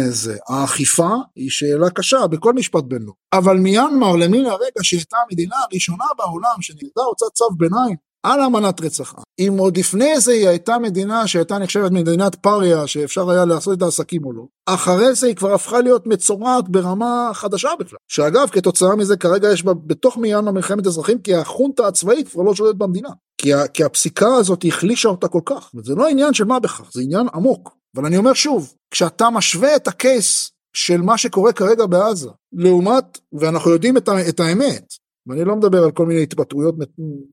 זה, 0.08 0.36
האכיפה 0.48 1.08
היא 1.36 1.50
שאלה 1.50 1.90
קשה 1.90 2.26
בכל 2.26 2.52
משפט 2.52 2.84
בינלאומי. 2.84 3.18
אבל 3.32 3.56
מיאנמר 3.56 4.16
למן 4.16 4.46
הרגע 4.46 4.82
שהייתה 4.82 5.16
המדינה 5.28 5.56
הראשונה 5.70 6.04
בעולם 6.18 6.56
שנגדה 6.60 7.02
הוצאת 7.08 7.32
צו 7.32 7.50
ביניים 7.56 7.96
על 8.22 8.40
אמנת 8.40 8.80
רצח 8.80 9.14
עם. 9.16 9.22
אם 9.38 9.58
עוד 9.58 9.76
לפני 9.76 10.20
זה 10.20 10.32
היא 10.32 10.48
הייתה 10.48 10.78
מדינה 10.78 11.26
שהייתה 11.26 11.58
נחשבת 11.58 11.90
מדינת 11.90 12.34
פריה 12.34 12.86
שאפשר 12.86 13.30
היה 13.30 13.44
לעשות 13.44 13.78
את 13.78 13.82
העסקים 13.82 14.24
או 14.24 14.32
לא, 14.32 14.42
אחרי 14.66 15.14
זה 15.14 15.26
היא 15.26 15.36
כבר 15.36 15.54
הפכה 15.54 15.80
להיות 15.80 16.06
מצורעת 16.06 16.68
ברמה 16.68 17.30
חדשה 17.34 17.68
בכלל. 17.78 17.98
שאגב 18.08 18.48
כתוצאה 18.52 18.96
מזה 18.96 19.16
כרגע 19.16 19.52
יש 19.52 19.64
בה 19.64 19.74
בתוך 19.74 20.16
מיאנמר 20.16 20.52
מלחמת 20.52 20.86
אזרחים 20.86 21.18
כי 21.18 21.34
החונטה 21.34 21.86
הצבאית 21.86 22.28
כבר 22.28 22.42
לא 22.42 22.54
שולטת 22.54 22.78
במדינה. 22.78 23.10
כי, 23.40 23.52
כי 23.74 23.84
הפסיקה 23.84 24.34
הזאת 24.34 24.64
החלישה 24.68 25.08
אותה 25.08 25.28
כל 25.28 25.40
כך. 25.44 25.70
זה 25.82 25.94
לא 25.94 26.08
עניין 26.08 26.34
של 26.34 26.44
מה 26.44 26.60
בכך, 26.60 26.90
זה 26.92 27.02
עניין 27.02 27.26
עמוק. 27.34 27.78
אבל 27.96 28.06
אני 28.06 28.16
אומר 28.16 28.32
שוב, 28.32 28.74
כשאתה 28.90 29.30
משווה 29.30 29.76
את 29.76 29.88
הקייס 29.88 30.50
של 30.76 31.00
מה 31.00 31.18
שקורה 31.18 31.52
כרגע 31.52 31.86
בעזה, 31.86 32.28
לעומת, 32.52 33.18
ואנחנו 33.32 33.70
יודעים 33.70 33.96
את, 33.96 34.08
את 34.28 34.40
האמת, 34.40 34.94
ואני 35.28 35.44
לא 35.44 35.56
מדבר 35.56 35.84
על 35.84 35.90
כל 35.90 36.06
מיני 36.06 36.22
התבטאויות 36.22 36.74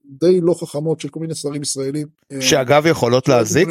די 0.05 0.41
לא 0.41 0.53
חכמות 0.53 0.99
של 0.99 1.09
כל 1.09 1.19
מיני 1.19 1.35
שרים 1.35 1.61
ישראלים. 1.61 2.07
אה, 2.31 2.41
שאגב 2.41 2.85
יכולות 2.85 3.27
להזיק? 3.27 3.67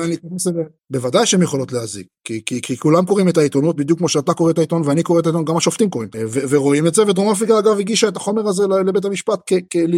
בוודאי 0.90 1.26
שהן 1.26 1.42
יכולות 1.42 1.72
להזיק, 1.72 2.06
כי, 2.24 2.42
כי, 2.46 2.62
כי 2.62 2.76
כולם 2.76 3.06
קוראים 3.06 3.28
את 3.28 3.38
העיתונות 3.38 3.76
בדיוק 3.76 3.98
כמו 3.98 4.08
שאתה 4.08 4.34
קורא 4.34 4.50
את 4.50 4.58
העיתון 4.58 4.82
ואני 4.84 5.02
קורא 5.02 5.20
את 5.20 5.26
העיתון, 5.26 5.44
גם 5.44 5.56
השופטים 5.56 5.90
קוראים, 5.90 6.10
ורואים 6.50 6.86
את 6.86 6.94
זה, 6.94 7.02
ודרום 7.02 7.30
אפריקה 7.30 7.58
אגב 7.58 7.78
הגישה 7.78 8.08
את 8.08 8.16
החומר 8.16 8.48
הזה 8.48 8.62
לבית 8.86 9.04
המשפט 9.04 9.40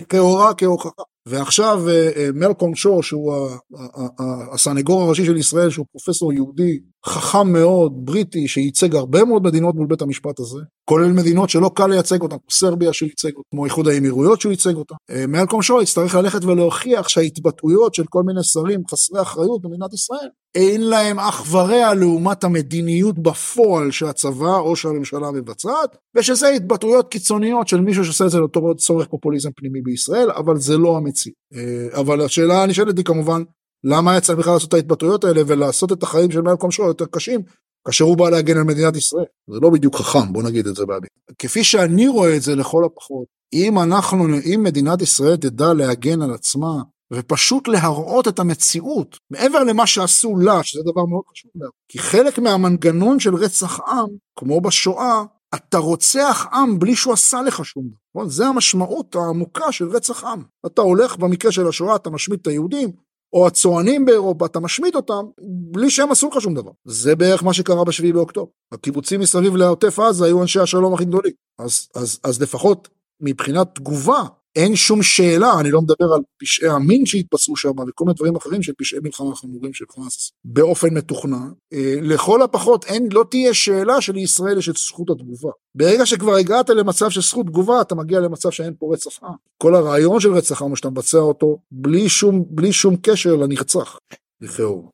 כהוראה, 0.08 0.54
כהוכחה. 0.54 1.02
ועכשיו 1.26 1.88
אה, 1.88 2.10
אה, 2.16 2.28
מלקום 2.34 2.74
שור 2.74 3.02
שהוא 3.02 3.48
הסנגור 4.52 5.02
הראשי 5.02 5.24
של 5.24 5.36
ישראל 5.36 5.70
שהוא 5.70 5.86
פרופסור 5.92 6.32
יהודי 6.32 6.78
חכם 7.07 7.53
מאוד 7.53 7.92
בריטי 8.07 8.49
שייצג 8.49 8.95
הרבה 8.95 9.25
מאוד 9.25 9.42
מדינות 9.42 9.75
מול 9.75 9.87
בית 9.87 10.03
המשפט 10.03 10.40
הזה 10.40 10.59
כולל 10.85 11.12
מדינות 11.12 11.51
שלא 11.51 11.71
קל 11.75 11.87
לייצג 11.87 12.23
אותן 12.23 12.37
כמו 12.37 12.51
סרביה 12.51 12.92
שהוא 12.92 13.07
ייצג 13.09 13.37
אותן 13.37 13.49
כמו 13.51 13.64
איחוד 13.64 13.88
האמירויות 13.88 14.40
שהוא 14.40 14.51
ייצג 14.51 14.75
אותן 14.75 14.95
אה, 15.11 15.27
מלקום 15.27 15.62
שור 15.62 15.83
יצטרך 15.83 16.14
ללכת 16.14 16.45
ולהוכיח 16.45 17.09
שההתבטאויות 17.09 17.95
של 17.95 18.05
כל 18.09 18.23
מיני 18.23 18.40
שרים 18.42 18.83
חסרי 18.90 19.23
אחריות 19.23 19.62
במדינת 19.62 19.95
ישראל 19.95 20.29
אין 20.55 20.81
להם 20.81 21.19
אח 21.19 21.55
ורע 21.55 21.95
לעומת 21.95 22.45
המדיניות 22.45 23.19
בפועל 23.19 23.90
שהצבא 23.90 24.57
או 24.59 24.77
שהממשלה 24.77 25.31
מבצעת 25.31 25.97
ושזה 26.16 26.49
התבטאויות 26.49 27.11
קיצוניות 27.11 27.69
של 27.69 27.81
מישהו 27.81 28.05
שעושה 28.05 28.25
את 28.25 28.31
זה 28.31 28.38
לאותו 28.38 28.75
צורך 28.77 29.07
פופוליזם 29.07 29.51
פנימי 29.57 29.81
בישראל 29.81 30.31
אבל 30.31 30.57
זה 30.57 30.79
לא 30.79 30.97
המציאות. 30.97 31.37
אה, 31.55 32.01
אבל 32.01 32.21
השאלה 32.21 32.62
הנשאלת 32.62 32.97
היא 32.97 33.05
כמובן 33.05 33.42
למה 33.84 34.10
היה 34.10 34.20
צריך 34.20 34.38
בכלל 34.38 34.52
לעשות 34.52 34.68
את 34.68 34.74
ההתבטאויות 34.74 35.24
האלה 35.24 35.42
ולעשות 35.46 35.92
את 35.92 36.02
החיים 36.02 36.30
של 36.30 36.40
מלקום 36.40 36.70
שור 36.70 36.86
יותר 36.86 37.06
קשים 37.06 37.40
כאשר 37.86 38.04
הוא 38.04 38.16
בא 38.16 38.30
להגן 38.30 38.56
על 38.56 38.62
מדינת 38.62 38.96
ישראל. 38.96 39.24
זה 39.50 39.60
לא 39.62 39.70
בדיוק 39.70 39.96
חכם 39.96 40.32
בוא 40.32 40.42
נגיד 40.42 40.66
את 40.66 40.76
זה 40.76 40.86
באבי. 40.86 41.06
כפי 41.38 41.64
שאני 41.64 42.08
רואה 42.08 42.36
את 42.36 42.42
זה 42.42 42.54
לכל 42.54 42.84
הפחות 42.84 43.26
אם 43.52 43.78
אנחנו 43.78 44.24
אם 44.54 44.62
מדינת 44.62 45.02
ישראל 45.02 45.36
תדע 45.36 45.74
להגן 45.74 46.22
על 46.22 46.34
עצמה 46.34 46.82
ופשוט 47.12 47.68
להראות 47.68 48.28
את 48.28 48.38
המציאות 48.38 49.18
מעבר 49.30 49.64
למה 49.64 49.86
שעשו 49.86 50.36
לה 50.36 50.62
שזה 50.62 50.82
דבר 50.82 51.04
מאוד 51.04 51.22
חשוב 51.30 51.50
לה 51.54 51.68
כי 51.88 51.98
חלק 51.98 52.38
מהמנגנון 52.38 53.20
של 53.20 53.34
רצח 53.34 53.80
עם 53.80 54.06
כמו 54.38 54.60
בשואה 54.60 55.22
אתה 55.54 55.78
רוצח 55.78 56.46
עם 56.52 56.78
בלי 56.78 56.96
שהוא 56.96 57.12
עשה 57.12 57.42
לך 57.42 57.64
שום 57.64 57.84
דבר. 58.14 58.28
זה 58.28 58.46
המשמעות 58.46 59.16
העמוקה 59.16 59.72
של 59.72 59.88
רצח 59.88 60.24
עם. 60.24 60.42
אתה 60.66 60.82
הולך 60.82 61.16
במקרה 61.16 61.52
של 61.52 61.68
השואה 61.68 61.96
אתה 61.96 62.10
משמיד 62.10 62.38
את 62.42 62.46
היהודים 62.46 62.92
או 63.32 63.46
הצוענים 63.46 64.04
באירופה 64.04 64.46
אתה 64.46 64.60
משמיד 64.60 64.94
אותם 64.94 65.24
בלי 65.70 65.90
שהם 65.90 66.10
עשו 66.10 66.28
לך 66.28 66.40
שום 66.40 66.54
דבר. 66.54 66.70
זה 66.84 67.16
בערך 67.16 67.42
מה 67.42 67.52
שקרה 67.52 67.84
בשביעי 67.84 68.12
באוקטובר. 68.12 68.50
הקיבוצים 68.72 69.20
מסביב 69.20 69.56
לעוטף 69.56 69.98
עזה 69.98 70.24
היו 70.24 70.42
אנשי 70.42 70.60
השלום 70.60 70.94
הכי 70.94 71.04
גדולים. 71.04 71.32
אז, 71.58 71.88
אז, 71.94 72.20
אז 72.24 72.42
לפחות 72.42 72.88
מבחינת 73.20 73.74
תגובה 73.74 74.22
אין 74.57 74.77
שום 74.77 75.03
שאלה, 75.03 75.61
אני 75.61 75.71
לא 75.71 75.81
מדבר 75.81 76.12
על 76.14 76.21
פשעי 76.40 76.69
המין 76.69 77.07
שהתבצעו 77.07 77.57
שם 77.57 77.71
וכל 77.88 78.05
מיני 78.05 78.14
דברים 78.14 78.37
אחרים 78.37 78.62
של 78.62 78.73
פשעי 78.79 78.99
מלחמה 79.03 79.37
חמורים 79.37 79.73
של 79.73 79.85
חמאס 79.95 80.33
באופן 80.45 80.95
מתוכנן, 80.95 81.51
אה, 81.73 81.95
לכל 82.03 82.42
הפחות 82.42 82.85
אין, 82.85 83.09
לא 83.12 83.25
תהיה 83.31 83.55
שאלה 83.55 84.01
שלישראל 84.01 84.59
יש 84.59 84.69
את 84.69 84.77
זכות 84.77 85.11
התגובה. 85.11 85.51
ברגע 85.75 86.07
שכבר 86.07 86.35
הגעת 86.35 86.71
למצב 86.71 87.11
של 87.11 87.21
זכות 87.21 87.47
תגובה, 87.47 87.81
אתה 87.81 87.95
מגיע 87.95 88.21
למצב 88.21 88.51
שאין 88.51 88.75
פה 88.79 88.90
רצח 88.92 89.23
עם. 89.23 89.31
כל 89.59 89.75
הרעיון 89.75 90.21
של 90.21 90.33
רצח 90.33 90.62
עם 90.62 90.69
הוא 90.69 90.77
שאתה 90.77 90.90
מבצע 90.90 91.19
אותו 91.19 91.59
בלי 91.73 92.09
שום, 92.09 92.45
בלי 92.49 92.73
שום 92.73 92.97
קשר 92.97 93.37
לנרצח. 93.37 93.99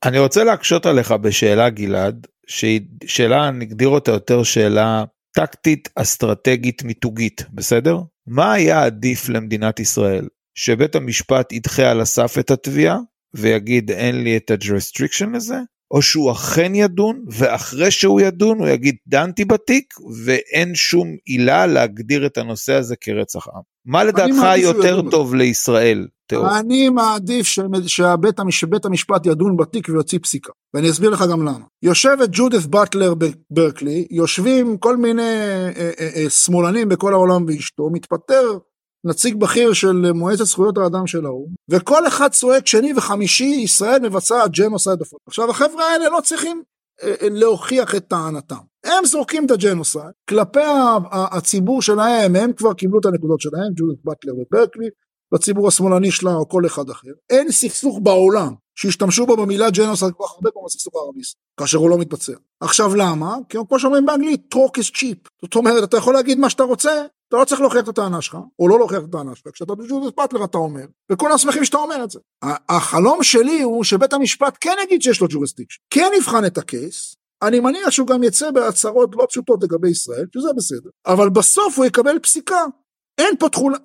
אני 0.05 0.19
רוצה 0.19 0.45
להקשות 0.45 0.87
עליך 0.87 1.13
בשאלה 1.13 1.71
גלעד, 1.71 2.27
שהיא 2.47 2.81
שאלה, 3.07 3.51
נגדיר 3.51 3.89
אותה 3.89 4.13
יותר 4.13 4.43
שאלה 4.43 5.05
טקטית 5.35 5.89
אסטרטגית 5.97 6.83
מיתוגית, 6.83 7.45
בסדר? 7.53 7.99
מה 8.27 8.53
היה 8.53 8.85
עדיף 8.85 9.29
למדינת 9.29 9.81
ישראל? 9.81 10.29
שבית 10.55 10.95
המשפט 10.95 11.53
ידחה 11.53 11.91
על 11.91 12.01
הסף 12.01 12.39
את 12.39 12.51
התביעה 12.51 12.99
ויגיד 13.35 13.91
אין 13.91 14.25
לי 14.25 14.37
את 14.37 14.51
ה-restriction 14.51 15.37
הזה? 15.37 15.57
או 15.91 16.03
שהוא 16.03 16.33
אכן 16.33 16.75
ידון 16.75 17.25
ואחרי 17.29 17.91
שהוא 17.91 18.21
ידון 18.21 18.59
הוא 18.59 18.69
יגיד 18.69 18.97
דנתי 19.07 19.45
בתיק 19.45 19.95
ואין 20.25 20.75
שום 20.75 21.17
עילה 21.25 21.67
להגדיר 21.67 22.27
את 22.27 22.39
הנושא 22.39 22.73
הזה 22.73 22.97
כרצח 22.97 23.49
עם. 23.49 23.61
מה 23.85 24.05
לדעתך 24.05 24.47
יותר 24.57 25.11
טוב 25.11 25.35
לישראל? 25.35 26.07
תיאור. 26.33 26.59
אני 26.59 26.89
מעדיף 26.89 27.47
שבית 27.47 28.41
שבית 28.51 28.85
המשפט 28.85 29.27
ידון 29.27 29.57
בתיק 29.57 29.89
ויוציא 29.89 30.19
פסיקה 30.23 30.53
ואני 30.75 30.91
אסביר 30.91 31.11
לך 31.11 31.25
גם 31.33 31.43
למה. 31.43 31.65
יושבת 31.83 32.29
ג'ודף 32.33 32.67
באטלר 32.67 33.15
בברקלי 33.15 34.07
יושבים 34.11 34.79
כל 34.79 34.97
מיני 34.97 35.23
אה, 35.23 35.91
אה, 36.01 36.09
אה, 36.17 36.31
שמאלנים 36.31 36.89
בכל 36.89 37.13
העולם 37.13 37.45
ואשתו 37.49 37.91
מתפטר 37.93 38.59
נציג 39.07 39.35
בכיר 39.35 39.73
של 39.73 40.13
מועצת 40.13 40.45
זכויות 40.45 40.79
האדם 40.79 41.07
של 41.07 41.27
האו"ם, 41.27 41.55
וכל 41.71 42.07
אחד 42.07 42.29
צועק 42.29 42.67
שני 42.67 42.93
וחמישי 42.97 43.45
ישראל 43.45 43.99
מבצעת 44.03 44.51
ג'נוסייד 44.51 44.99
בפועל. 44.99 45.21
עכשיו 45.27 45.51
החבר'ה 45.51 45.85
האלה 45.85 46.09
לא 46.09 46.21
צריכים 46.21 46.63
להוכיח 47.23 47.95
את 47.95 48.09
טענתם. 48.09 48.57
הם 48.85 49.05
זורקים 49.05 49.47
את 49.47 49.51
ה 49.51 49.57
genocide, 49.57 50.13
כלפי 50.29 50.61
הציבור 51.13 51.83
שלהם, 51.83 52.37
הם 52.37 52.53
כבר 52.53 52.75
קיבלו 52.75 53.01
את 53.01 53.07
הנקודות 53.07 53.41
שלהם, 53.41 53.73
ג'ודית 53.77 54.05
באטלר 54.05 54.33
מברקלי, 54.35 54.89
לציבור 55.33 55.69
השמאלני 55.69 56.11
שלה 56.11 56.35
או 56.35 56.49
כל 56.49 56.67
אחד 56.67 56.91
אחר. 56.91 57.11
אין 57.31 57.53
סכסוך 57.53 57.99
בעולם 58.03 58.55
שהשתמשו 58.75 59.27
בו 59.27 59.37
במילה 59.37 59.71
genocide 59.71 60.13
כל 60.17 60.25
כך 60.25 60.33
הרבה 60.35 60.51
פעמים 60.51 60.67
בסכסוך 60.67 60.95
הערבי 60.95 61.21
כאשר 61.61 61.79
הוא 61.79 61.91
לא 61.91 61.99
מתבצע. 61.99 62.33
עכשיו 62.61 62.95
למה? 62.95 63.37
כי 63.49 63.59
כמו 63.69 63.79
שאומרים 63.79 64.07
באנגלית, 64.07 64.55
talk 64.55 64.81
is 64.81 64.97
cheap. 64.97 65.29
זאת 65.43 65.55
אומרת, 65.55 65.85
אתה 65.85 65.97
יכול 65.97 66.15
להגיד 66.15 66.39
מה 66.39 66.51
שאתה 66.51 66.63
רוצה, 66.63 67.05
אתה 67.29 67.37
לא 67.37 67.45
צריך 67.45 67.61
להוכיח 67.61 67.83
את 67.83 67.89
הטענה 67.89 68.23
שלך, 68.23 68.37
או 68.59 68.69
לא 68.69 68.79
להוכיח 68.79 68.99
את 68.99 69.09
הטענה 69.09 69.35
שלך, 69.35 69.49
כשאתה 69.53 69.75
ג'ודית 69.75 70.13
באטלר 70.17 70.45
אתה 70.45 70.59
אומר, 70.59 70.85
וכולם 71.13 71.39
שמחים 71.39 71.65
שאתה 71.65 71.77
אומר 71.79 72.05
את 72.05 72.11
זה. 72.11 72.19
החלום 72.69 73.23
שלי 73.23 73.63
הוא 73.63 73.85
שבית 73.85 74.13
המשפט 74.13 74.59
כן 74.61 74.75
יגיד 74.85 75.03
שיש 75.03 75.21
לו 75.21 75.27
jurisdiction, 75.31 75.81
כן 75.91 76.11
יבחן 76.17 76.45
את 76.45 76.59
ה 76.59 76.69
case, 76.69 77.17
אני 77.43 77.61
מניח 77.61 77.91
שהוא 77.91 78.07
גם 78.07 78.23
יצא 78.23 78.51
בהצהרות 78.51 79.11
לא 79.17 79.27
פשוטות 79.29 79.63
לגבי 79.63 79.91
ישראל, 79.91 80.27
שזה 80.35 80.49
בסדר, 80.57 80.91
אבל 81.07 81.29
בסוף 81.29 81.79
הוא 81.79 81.85
יקבל 81.85 82.19
פסיקה. 82.19 82.65
אין 83.19 83.37
פה 83.39 83.49
תחולה, 83.49 83.79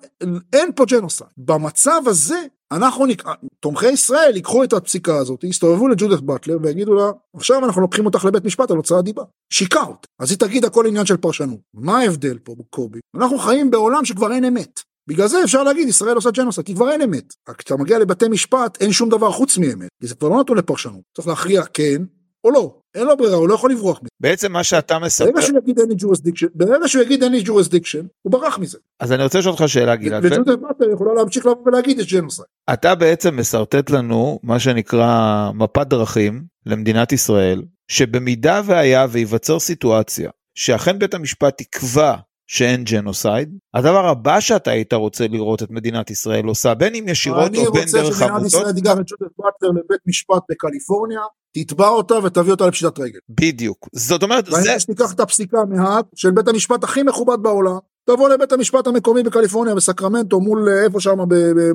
אין 0.52 0.70
פה 0.76 0.84
genocide. 0.84 1.30
במצב 1.36 2.00
הזה, 2.06 2.42
אנחנו, 2.72 3.06
נק... 3.06 3.22
תומכי 3.60 3.90
ישראל 3.90 4.32
ייקחו 4.36 4.64
את 4.64 4.72
הפסיקה 4.72 5.16
הזאת, 5.16 5.44
יסתובבו 5.44 5.88
לג'ודית 5.88 6.20
באטלר 6.20 6.58
ויגידו 6.62 6.94
לה, 6.94 7.10
עכשיו 7.36 7.64
אנחנו 7.64 7.80
לוקחים 7.80 8.06
אותך 8.06 8.24
לבית 8.24 8.44
משפט 8.44 8.70
על 8.70 8.76
הוצאת 8.76 9.04
דיבה. 9.04 9.22
שיקרת. 9.52 10.06
אז 10.20 10.30
היא 10.30 10.38
תגיד 10.38 10.64
הכל 10.64 10.86
עניין 10.86 11.06
של 11.06 11.16
פרשנות. 11.16 11.60
מה 11.74 11.98
ההבדל 11.98 12.38
פה, 12.38 12.54
קובי? 12.70 12.98
אנחנו 13.16 13.38
חיים 13.38 13.70
בעולם 13.70 14.04
שכבר 14.04 14.32
אין 14.32 14.44
אמת. 14.44 14.80
בגלל 15.08 15.28
זה 15.28 15.44
אפשר 15.44 15.62
להגיד 15.62 15.88
ישראל 15.88 16.14
עושה 16.14 16.30
genocide, 16.30 16.66
כי 16.66 16.74
כבר 16.74 16.90
אין 16.90 17.02
אמת. 17.02 17.34
כשאתה 17.58 17.76
מגיע 17.76 17.98
לבתי 17.98 18.28
משפט 18.28 18.82
אין 18.82 18.92
שום 18.92 19.08
דבר 19.08 19.32
חוץ 19.32 19.58
מאמת, 19.58 19.88
כי 20.00 20.06
זה 20.08 20.14
כבר 20.14 20.28
לא 20.28 20.40
נתון 20.40 20.58
לפרשנות. 20.58 21.00
צריך 21.16 21.28
להכריע 21.28 21.62
כן 21.74 22.02
או 22.48 22.52
לא. 22.52 22.74
אין 22.94 23.06
לו 23.06 23.16
ברירה, 23.16 23.36
הוא 23.36 23.48
לא 23.48 23.54
יכול 23.54 23.70
לברוח 23.70 23.98
מזה. 24.02 24.08
בעצם 24.20 24.52
מה 24.52 24.64
שאתה 24.64 24.98
מספר... 24.98 25.24
ברגע 25.24 25.42
שהוא 25.42 25.58
יגיד 25.58 25.78
אין 25.78 25.88
לי 25.88 25.94
jurisdiction, 25.98 26.46
ברגע 26.54 26.88
שהוא 26.88 27.02
יגיד 27.02 27.22
אין 27.22 27.32
לי 27.32 27.42
jurisdiction, 27.44 28.06
הוא 28.22 28.32
ברח 28.32 28.58
מזה. 28.58 28.78
אז 29.00 29.12
אני 29.12 29.22
רוצה 29.22 29.38
לשאול 29.38 29.52
אותך 29.52 29.68
שאלה 29.68 29.96
גלעד. 29.96 30.24
וג'ודית 30.24 30.54
באטלר 30.60 30.90
יכולה 30.92 31.14
להמשיך 31.14 31.46
לבוא 31.46 31.62
ולהגיד 31.66 31.98
יש 31.98 32.12
genocide. 32.12 32.46
אתה 32.72 32.94
בעצם 32.94 33.40
משרטט 33.40 33.90
לנו 33.90 34.38
מה 34.42 34.58
שנקרא 34.58 35.50
מפת 35.54 35.86
דרכים 35.86 36.44
למדינת 36.66 37.12
ישראל, 37.12 37.62
שבמידה 37.88 38.60
והיה 38.64 39.06
וייווצר 39.10 39.58
סיטואציה 39.58 40.30
שאכן 40.54 40.98
בית 40.98 41.14
המשפט 41.14 41.60
יקבע 41.60 42.14
שאין 42.50 42.84
ג'נוסייד. 42.84 43.58
הדבר 43.74 44.06
הבא 44.06 44.40
שאתה 44.40 44.70
היית 44.70 44.92
רוצה 44.92 45.28
לראות 45.28 45.62
את 45.62 45.70
מדינת 45.70 46.10
ישראל 46.10 46.44
עושה, 46.44 46.74
בין 46.74 46.94
אם 46.94 47.04
ישירות 47.08 47.56
או 47.56 47.72
בין 47.72 47.84
דרך 47.92 48.22
עמותות. 48.22 48.22
אני 48.22 48.44
רוצה 48.44 48.58
שמדינת 48.58 48.70
ישראל 48.70 48.72
תיקח 48.72 48.92
את 48.92 48.96
ג'ודף 48.96 49.32
באטלר 49.38 49.70
לבית 49.70 50.00
משפט 50.06 50.42
בקליפורניה, 50.50 51.20
תתבע 51.54 51.88
אותה 51.88 52.14
ותביא 52.24 52.50
אותה 52.50 52.66
לפשיטת 52.66 52.98
רגל. 52.98 53.18
בדיוק. 53.28 53.88
זאת 53.92 54.22
אומרת, 54.22 54.46
זה... 54.46 54.52
ואני 54.52 54.80
שתיקח 54.80 55.12
את 55.12 55.20
הפסיקה 55.20 55.58
מהאג 55.68 56.04
של 56.14 56.30
בית 56.30 56.48
המשפט 56.48 56.84
הכי 56.84 57.02
מכובד 57.02 57.36
בעולם, 57.42 57.78
תבוא 58.10 58.28
לבית 58.28 58.52
המשפט 58.52 58.86
המקומי 58.86 59.22
בקליפורניה 59.22 59.74
בסקרמנטו 59.74 60.40
מול 60.40 60.68
איפה 60.84 61.00
שם 61.00 61.18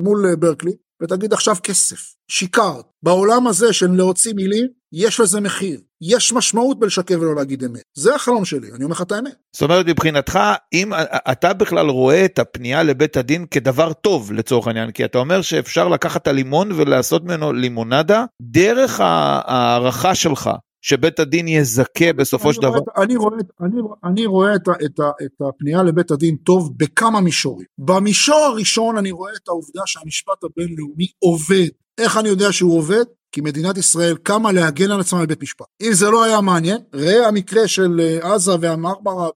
מול 0.00 0.34
ברקלי, 0.34 0.72
ותגיד 1.02 1.32
עכשיו 1.32 1.56
כסף, 1.62 2.14
שיקרת. 2.30 2.84
בעולם 3.02 3.46
הזה 3.46 3.72
של 3.72 3.90
להוציא 3.90 4.34
מילים, 4.34 4.66
יש 4.92 5.20
לזה 5.20 5.40
מחיר. 5.40 5.80
יש 6.02 6.32
משמעות 6.32 6.78
בלשקר 6.78 7.20
ולא 7.20 7.34
להגיד 7.34 7.64
אמת. 7.64 7.82
זה 7.96 8.14
החלום 8.14 8.44
שלי, 8.44 8.72
אני 8.74 8.84
אומר 8.84 8.94
לך 8.94 9.02
את 9.02 9.12
האמת. 9.12 9.34
זאת 9.56 9.62
אומרת, 9.62 9.86
מבחינתך, 9.86 10.38
אם 10.72 10.92
אתה 11.32 11.52
בכלל 11.52 11.88
רואה 11.88 12.24
את 12.24 12.38
הפנייה 12.38 12.82
לבית 12.82 13.16
הדין 13.16 13.46
כדבר 13.50 13.92
טוב 13.92 14.32
לצורך 14.32 14.66
העניין, 14.66 14.90
כי 14.90 15.04
אתה 15.04 15.18
אומר 15.18 15.42
שאפשר 15.42 15.88
לקחת 15.88 16.22
את 16.22 16.28
הלימון 16.28 16.72
ולעשות 16.72 17.24
ממנו 17.24 17.52
לימונדה, 17.52 18.24
דרך 18.42 19.00
ההערכה 19.00 20.14
שלך 20.14 20.50
שבית 20.86 21.20
הדין 21.20 21.48
יזכה 21.48 22.12
בסופו 22.12 22.52
של 22.52 22.62
דבר? 22.62 22.78
אני 22.96 23.16
רואה, 23.16 23.36
אני, 23.60 23.80
אני 24.04 24.26
רואה 24.26 24.54
את, 24.54 24.68
את, 24.68 25.00
את 25.24 25.42
הפנייה 25.48 25.82
לבית 25.82 26.10
הדין 26.10 26.36
טוב 26.36 26.72
בכמה 26.76 27.20
מישורים. 27.20 27.66
במישור 27.78 28.36
הראשון 28.36 28.96
אני 28.96 29.10
רואה 29.10 29.32
את 29.42 29.48
העובדה 29.48 29.82
שהמשפט 29.86 30.44
הבינלאומי 30.44 31.06
עובד. 31.18 31.68
איך 31.98 32.16
אני 32.16 32.28
יודע 32.28 32.52
שהוא 32.52 32.78
עובד? 32.78 33.04
כי 33.32 33.40
מדינת 33.40 33.76
ישראל 33.76 34.16
קמה 34.16 34.52
להגן 34.52 34.90
על 34.90 35.00
עצמה 35.00 35.22
בבית 35.22 35.42
משפט. 35.42 35.66
אם 35.82 35.92
זה 35.92 36.10
לא 36.10 36.24
היה 36.24 36.40
מעניין, 36.40 36.78
ראה 36.94 37.28
המקרה 37.28 37.68
של 37.68 38.00
אה, 38.00 38.34
עזה 38.34 38.52
והמרמרה 38.60 39.28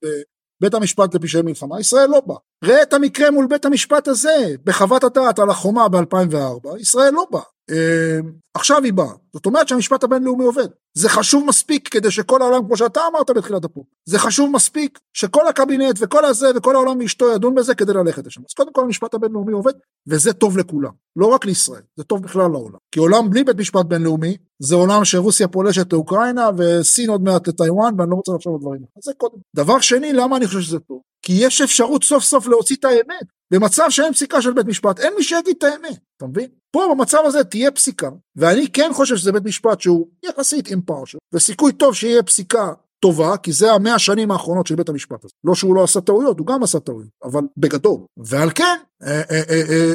בבית 0.60 0.74
המשפט 0.74 1.14
לפשעי 1.14 1.42
מלחמה, 1.42 1.80
ישראל 1.80 2.08
לא 2.10 2.20
בא. 2.26 2.34
ראה 2.64 2.82
את 2.82 2.92
המקרה 2.92 3.30
מול 3.30 3.46
בית 3.46 3.64
המשפט 3.64 4.08
הזה, 4.08 4.54
בחוות 4.64 5.04
הדעת 5.04 5.38
על 5.38 5.50
החומה 5.50 5.88
ב-2004, 5.88 6.78
ישראל 6.80 7.12
לא 7.12 7.26
בא. 7.30 7.40
אמ, 7.70 8.32
עכשיו 8.54 8.84
היא 8.84 8.92
באה. 8.92 9.12
זאת 9.32 9.46
אומרת 9.46 9.68
שהמשפט 9.68 10.04
הבינלאומי 10.04 10.44
עובד. 10.44 10.68
זה 10.94 11.08
חשוב 11.08 11.44
מספיק 11.46 11.88
כדי 11.88 12.10
שכל 12.10 12.42
העולם, 12.42 12.66
כמו 12.66 12.76
שאתה 12.76 13.00
אמרת 13.10 13.30
בתחילת 13.30 13.64
הפרק, 13.64 13.84
זה 14.08 14.18
חשוב 14.18 14.50
מספיק 14.50 14.98
שכל 15.12 15.48
הקבינט 15.48 15.96
וכל 15.98 16.24
הזה 16.24 16.46
וכל 16.56 16.74
העולם 16.74 16.98
ואשתו 16.98 17.32
ידון 17.34 17.54
בזה 17.54 17.74
כדי 17.74 17.92
ללכת 17.92 18.26
לשם. 18.26 18.40
אז 18.48 18.54
קודם 18.54 18.72
כל 18.72 18.84
המשפט 18.84 19.14
הבינלאומי 19.14 19.52
עובד, 19.52 19.72
וזה 20.06 20.32
טוב 20.32 20.58
לכולם. 20.58 20.90
לא 21.16 21.26
רק 21.26 21.44
לישראל, 21.44 21.82
זה 21.96 22.04
טוב 22.04 22.22
בכלל 22.22 22.50
לעולם. 22.50 22.78
כי 22.92 23.00
עולם 23.00 23.30
בלי 23.30 23.44
בית 23.44 23.56
משפט 23.56 23.86
בינלאומי, 23.86 24.36
זה 24.58 24.74
עולם 24.74 25.04
שרוסיה 25.04 25.48
פולשת 25.48 25.92
לאוקראינה 25.92 26.50
וסין 26.56 27.10
עוד 27.10 27.22
מעט 27.22 27.48
לטיוואן, 27.48 27.94
ואני 27.98 28.10
לא 28.10 28.14
רוצה 28.16 28.32
לחשוב 28.32 28.54
על 28.54 28.60
דברים. 28.60 28.80
אז 28.96 29.02
זה 29.04 29.12
קודם. 29.16 29.38
דבר 29.56 29.80
שני, 29.80 30.12
למה 30.12 30.36
אני 30.36 30.46
חושב 30.46 30.60
שזה 30.60 30.78
טוב? 30.78 31.00
כי 31.28 31.34
יש 31.36 31.60
אפשרות 31.60 32.04
סוף 32.04 32.24
סוף 32.24 32.46
להוציא 32.46 32.76
את 32.76 32.84
האמת. 32.84 33.26
במצב 33.50 33.84
שאין 33.90 34.12
פסיקה 34.12 34.42
של 34.42 34.52
בית 34.52 34.66
משפט, 34.66 35.00
אין 35.00 35.14
מי 35.16 35.22
שיגיד 35.22 35.54
את 35.58 35.64
האמת, 35.64 35.98
אתה 36.16 36.26
מבין? 36.26 36.48
פה 36.70 36.94
במצב 36.94 37.18
הזה 37.24 37.44
תהיה 37.44 37.70
פסיקה, 37.70 38.08
ואני 38.36 38.68
כן 38.72 38.90
חושב 38.94 39.16
שזה 39.16 39.32
בית 39.32 39.44
משפט 39.44 39.80
שהוא 39.80 40.06
יחסית 40.24 40.68
אימפרשל, 40.68 41.18
וסיכוי 41.32 41.72
טוב 41.72 41.94
שיהיה 41.94 42.22
פסיקה 42.22 42.72
טובה, 43.00 43.36
כי 43.36 43.52
זה 43.52 43.72
המאה 43.72 43.98
שנים 43.98 44.30
האחרונות 44.30 44.66
של 44.66 44.74
בית 44.74 44.88
המשפט 44.88 45.24
הזה. 45.24 45.32
לא 45.44 45.54
שהוא 45.54 45.74
לא 45.74 45.84
עשה 45.84 46.00
טעויות, 46.00 46.38
הוא 46.38 46.46
גם 46.46 46.62
עשה 46.62 46.80
טעויות, 46.80 47.10
אבל 47.24 47.40
בגדול. 47.56 48.00
ועל 48.16 48.50
כן, 48.50 48.78
אה, 49.02 49.22
אה, 49.30 49.92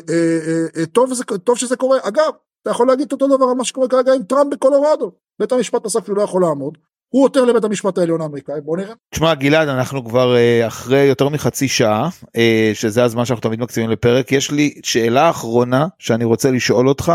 אה, 0.77 0.85
טוב, 0.85 1.13
זה, 1.13 1.23
טוב 1.43 1.57
שזה 1.57 1.75
קורה. 1.75 1.97
אגב, 2.01 2.31
אתה 2.61 2.71
יכול 2.71 2.87
להגיד 2.87 3.11
אותו 3.11 3.27
דבר 3.27 3.45
על 3.45 3.55
מה 3.57 3.63
שקורה 3.63 3.87
כרגע 3.87 4.13
עם 4.13 4.23
טראמפ 4.23 4.53
בקולורדו. 4.53 5.11
בית 5.39 5.51
המשפט 5.51 5.83
פסק 5.83 6.05
שהוא 6.05 6.17
לא 6.17 6.21
יכול 6.21 6.41
לעמוד, 6.41 6.77
הוא 7.13 7.25
עותר 7.25 7.45
לבית 7.45 7.63
המשפט 7.63 7.97
העליון 7.97 8.21
האמריקאי, 8.21 8.61
בוא 8.61 8.77
נראה. 8.77 8.93
תשמע 9.13 9.33
גלעד, 9.33 9.67
אנחנו 9.67 10.05
כבר 10.05 10.35
uh, 10.35 10.67
אחרי 10.67 10.99
יותר 10.99 11.29
מחצי 11.29 11.67
שעה, 11.67 12.09
uh, 12.25 12.39
שזה 12.73 13.03
הזמן 13.03 13.25
שאנחנו 13.25 13.41
תמיד 13.41 13.59
מקציבים 13.59 13.89
לפרק, 13.89 14.31
יש 14.31 14.51
לי 14.51 14.73
שאלה 14.83 15.29
אחרונה 15.29 15.87
שאני 15.99 16.25
רוצה 16.25 16.51
לשאול 16.51 16.89
אותך, 16.89 17.11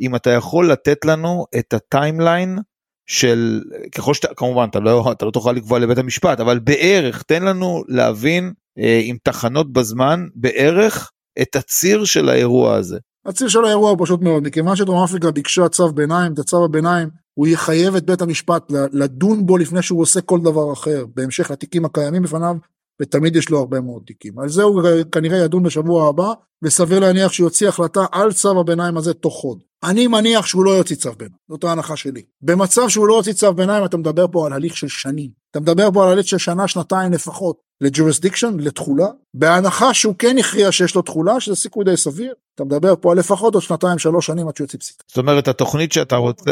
אם 0.00 0.16
אתה 0.16 0.30
יכול 0.30 0.72
לתת 0.72 1.04
לנו 1.04 1.46
את 1.58 1.74
הטיימליין 1.74 2.58
של, 3.06 3.62
ככל 3.94 4.14
שאתה, 4.14 4.34
כמובן 4.34 4.66
אתה 4.70 4.80
לא, 4.80 5.12
אתה 5.12 5.24
לא 5.24 5.30
תוכל 5.30 5.52
לקבוע 5.52 5.78
לבית 5.78 5.98
המשפט, 5.98 6.40
אבל 6.40 6.58
בערך, 6.58 7.22
תן 7.22 7.42
לנו 7.42 7.82
להבין 7.88 8.52
uh, 8.78 8.82
עם 9.02 9.16
תחנות 9.24 9.72
בזמן, 9.72 10.26
בערך 10.34 11.10
את 11.42 11.56
הציר 11.56 12.04
של 12.04 12.28
האירוע 12.28 12.74
הזה. 12.74 12.98
הציר 13.26 13.48
של 13.48 13.64
האירוע 13.64 13.90
הוא 13.90 13.98
פשוט 14.00 14.22
מאוד, 14.22 14.42
מכיוון 14.46 14.76
שדרום 14.76 15.04
אפריקה 15.04 15.30
ביקשה 15.30 15.68
צו 15.68 15.92
ביניים, 15.92 16.32
את 16.32 16.38
הצו 16.38 16.64
הביניים 16.64 17.21
הוא 17.34 17.46
יחייב 17.46 17.96
את 17.96 18.06
בית 18.06 18.22
המשפט 18.22 18.72
לדון 18.92 19.46
בו 19.46 19.56
לפני 19.56 19.82
שהוא 19.82 20.00
עושה 20.00 20.20
כל 20.20 20.40
דבר 20.40 20.72
אחר, 20.72 21.04
בהמשך 21.14 21.50
לתיקים 21.50 21.84
הקיימים 21.84 22.22
בפניו, 22.22 22.56
ותמיד 23.02 23.36
יש 23.36 23.50
לו 23.50 23.58
הרבה 23.58 23.80
מאוד 23.80 24.02
תיקים. 24.06 24.38
על 24.38 24.48
זה 24.48 24.62
הוא 24.62 24.82
כנראה 25.12 25.38
ידון 25.38 25.62
בשבוע 25.62 26.08
הבא, 26.08 26.32
וסביר 26.62 26.98
להניח 26.98 27.32
שהוא 27.32 27.46
יוציא 27.46 27.68
החלטה 27.68 28.04
על 28.12 28.32
צו 28.32 28.60
הביניים 28.60 28.96
הזה 28.96 29.14
תוך 29.14 29.34
חודש. 29.34 29.58
אני 29.84 30.06
מניח 30.06 30.46
שהוא 30.46 30.64
לא 30.64 30.70
יוציא 30.70 30.96
צו 30.96 31.12
ביניים, 31.12 31.36
זאת 31.50 31.64
ההנחה 31.64 31.96
שלי. 31.96 32.22
במצב 32.42 32.88
שהוא 32.88 33.06
לא 33.06 33.14
יוציא 33.14 33.32
צו 33.32 33.54
ביניים, 33.54 33.84
אתה 33.84 33.96
מדבר 33.96 34.26
פה 34.32 34.46
על 34.46 34.52
הליך 34.52 34.76
של 34.76 34.88
שנים. 34.88 35.30
אתה 35.50 35.60
מדבר 35.60 35.90
פה 35.92 36.04
על 36.04 36.12
הליך 36.12 36.26
של 36.26 36.38
שנה, 36.38 36.68
שנתיים 36.68 37.12
לפחות, 37.12 37.56
ל 37.80 37.85
jurisdiction, 37.85 38.56
לתחולה. 38.58 39.06
בהנחה 39.34 39.94
שהוא 39.94 40.14
כן 40.18 40.38
הכריע 40.38 40.72
שיש 40.72 40.94
לו 40.94 41.02
תחולה, 41.02 41.40
שזה 41.40 41.56
סיכוי 41.56 41.84
די 41.84 41.96
סביר, 41.96 42.34
אתה 42.54 42.64
מדבר 42.64 42.94
פה 43.00 43.12
על 43.12 43.18
לפחות 43.18 43.54
עוד 43.54 43.62
שנתיים, 43.62 43.98
שלוש 43.98 44.26
שנים 44.26 44.48
עד 44.48 44.56
שהוא 44.56 44.64
יוציא 44.64 44.78
פסיקה. 44.78 45.04
זאת 45.08 45.18
אומרת, 45.18 45.48
התוכנית 45.48 45.92
שאתה 45.92 46.16
רוצה... 46.16 46.50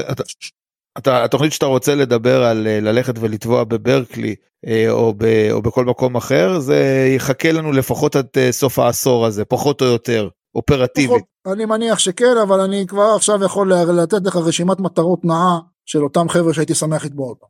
אתה, 1.01 1.25
התוכנית 1.25 1.53
שאתה 1.53 1.67
רוצה 1.67 1.95
לדבר 1.95 2.45
על 2.45 2.67
אה, 2.67 2.81
ללכת 2.81 3.15
ולתבוע 3.21 3.65
בברקלי 3.65 4.35
אה, 4.67 4.91
או, 4.91 5.15
ב, 5.17 5.25
או 5.53 5.63
בכל 5.63 5.85
מקום 5.85 6.17
אחר 6.17 6.59
זה 6.59 7.09
יחכה 7.17 7.53
לנו 7.53 7.73
לפחות 7.73 8.17
עד 8.17 8.27
אה, 8.37 8.53
סוף 8.53 8.79
העשור 8.79 9.27
הזה 9.27 9.45
פחות 9.45 9.81
או 9.83 9.87
יותר 9.87 10.29
אופרטיבית. 10.55 11.25
אני 11.53 11.65
מניח 11.65 11.99
שכן 11.99 12.37
אבל 12.43 12.61
אני 12.61 12.87
כבר 12.87 13.13
עכשיו 13.17 13.45
יכול 13.45 13.73
לתת 13.73 14.27
לך 14.27 14.37
רשימת 14.37 14.81
מטרות 14.81 15.25
נאה 15.25 15.59
של 15.87 16.05
אותם 16.05 16.29
חבר'ה 16.29 16.55
שהייתי 16.55 16.75
שמח 16.75 17.05
לתבוע 17.05 17.29
אותם. 17.29 17.47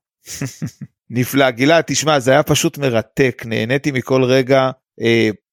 נפלא 1.17 1.51
גלעד 1.51 1.85
תשמע 1.87 2.19
זה 2.19 2.31
היה 2.31 2.43
פשוט 2.43 2.79
מרתק 2.79 3.43
נהניתי 3.47 3.93
מכל 3.93 4.25
רגע 4.25 4.71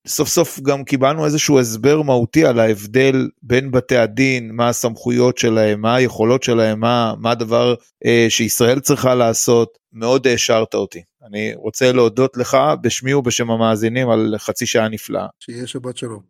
סוף 0.08 0.30
סוף 0.30 0.60
גם 0.60 0.84
קיבלנו 0.84 1.26
איזשהו 1.26 1.60
הסבר 1.60 2.02
מהותי 2.02 2.46
על 2.46 2.60
ההבדל 2.60 3.30
בין 3.42 3.72
בתי 3.72 3.98
הדין, 3.98 4.52
מה 4.52 4.70
הסמכויות 4.70 5.38
שלהם, 5.38 5.82
מה 5.82 5.96
היכולות 5.96 6.44
שלהם, 6.44 6.80
מה, 6.80 7.14
מה 7.18 7.32
הדבר 7.32 7.76
אה, 8.06 8.26
שישראל 8.30 8.80
צריכה 8.80 9.16
לעשות, 9.16 9.78
מאוד 9.94 10.28
העשרת 10.28 10.74
אותי. 10.74 11.02
אני 11.28 11.52
רוצה 11.56 11.92
להודות 11.92 12.38
לך 12.38 12.58
בשמי 12.82 13.14
ובשם 13.14 13.52
המאזינים 13.52 14.10
על 14.10 14.36
חצי 14.38 14.66
שעה 14.66 14.90
נפלאה. 14.90 15.28
שיהיה 15.40 15.68
שבת 15.68 15.98
שלום. 15.98 16.22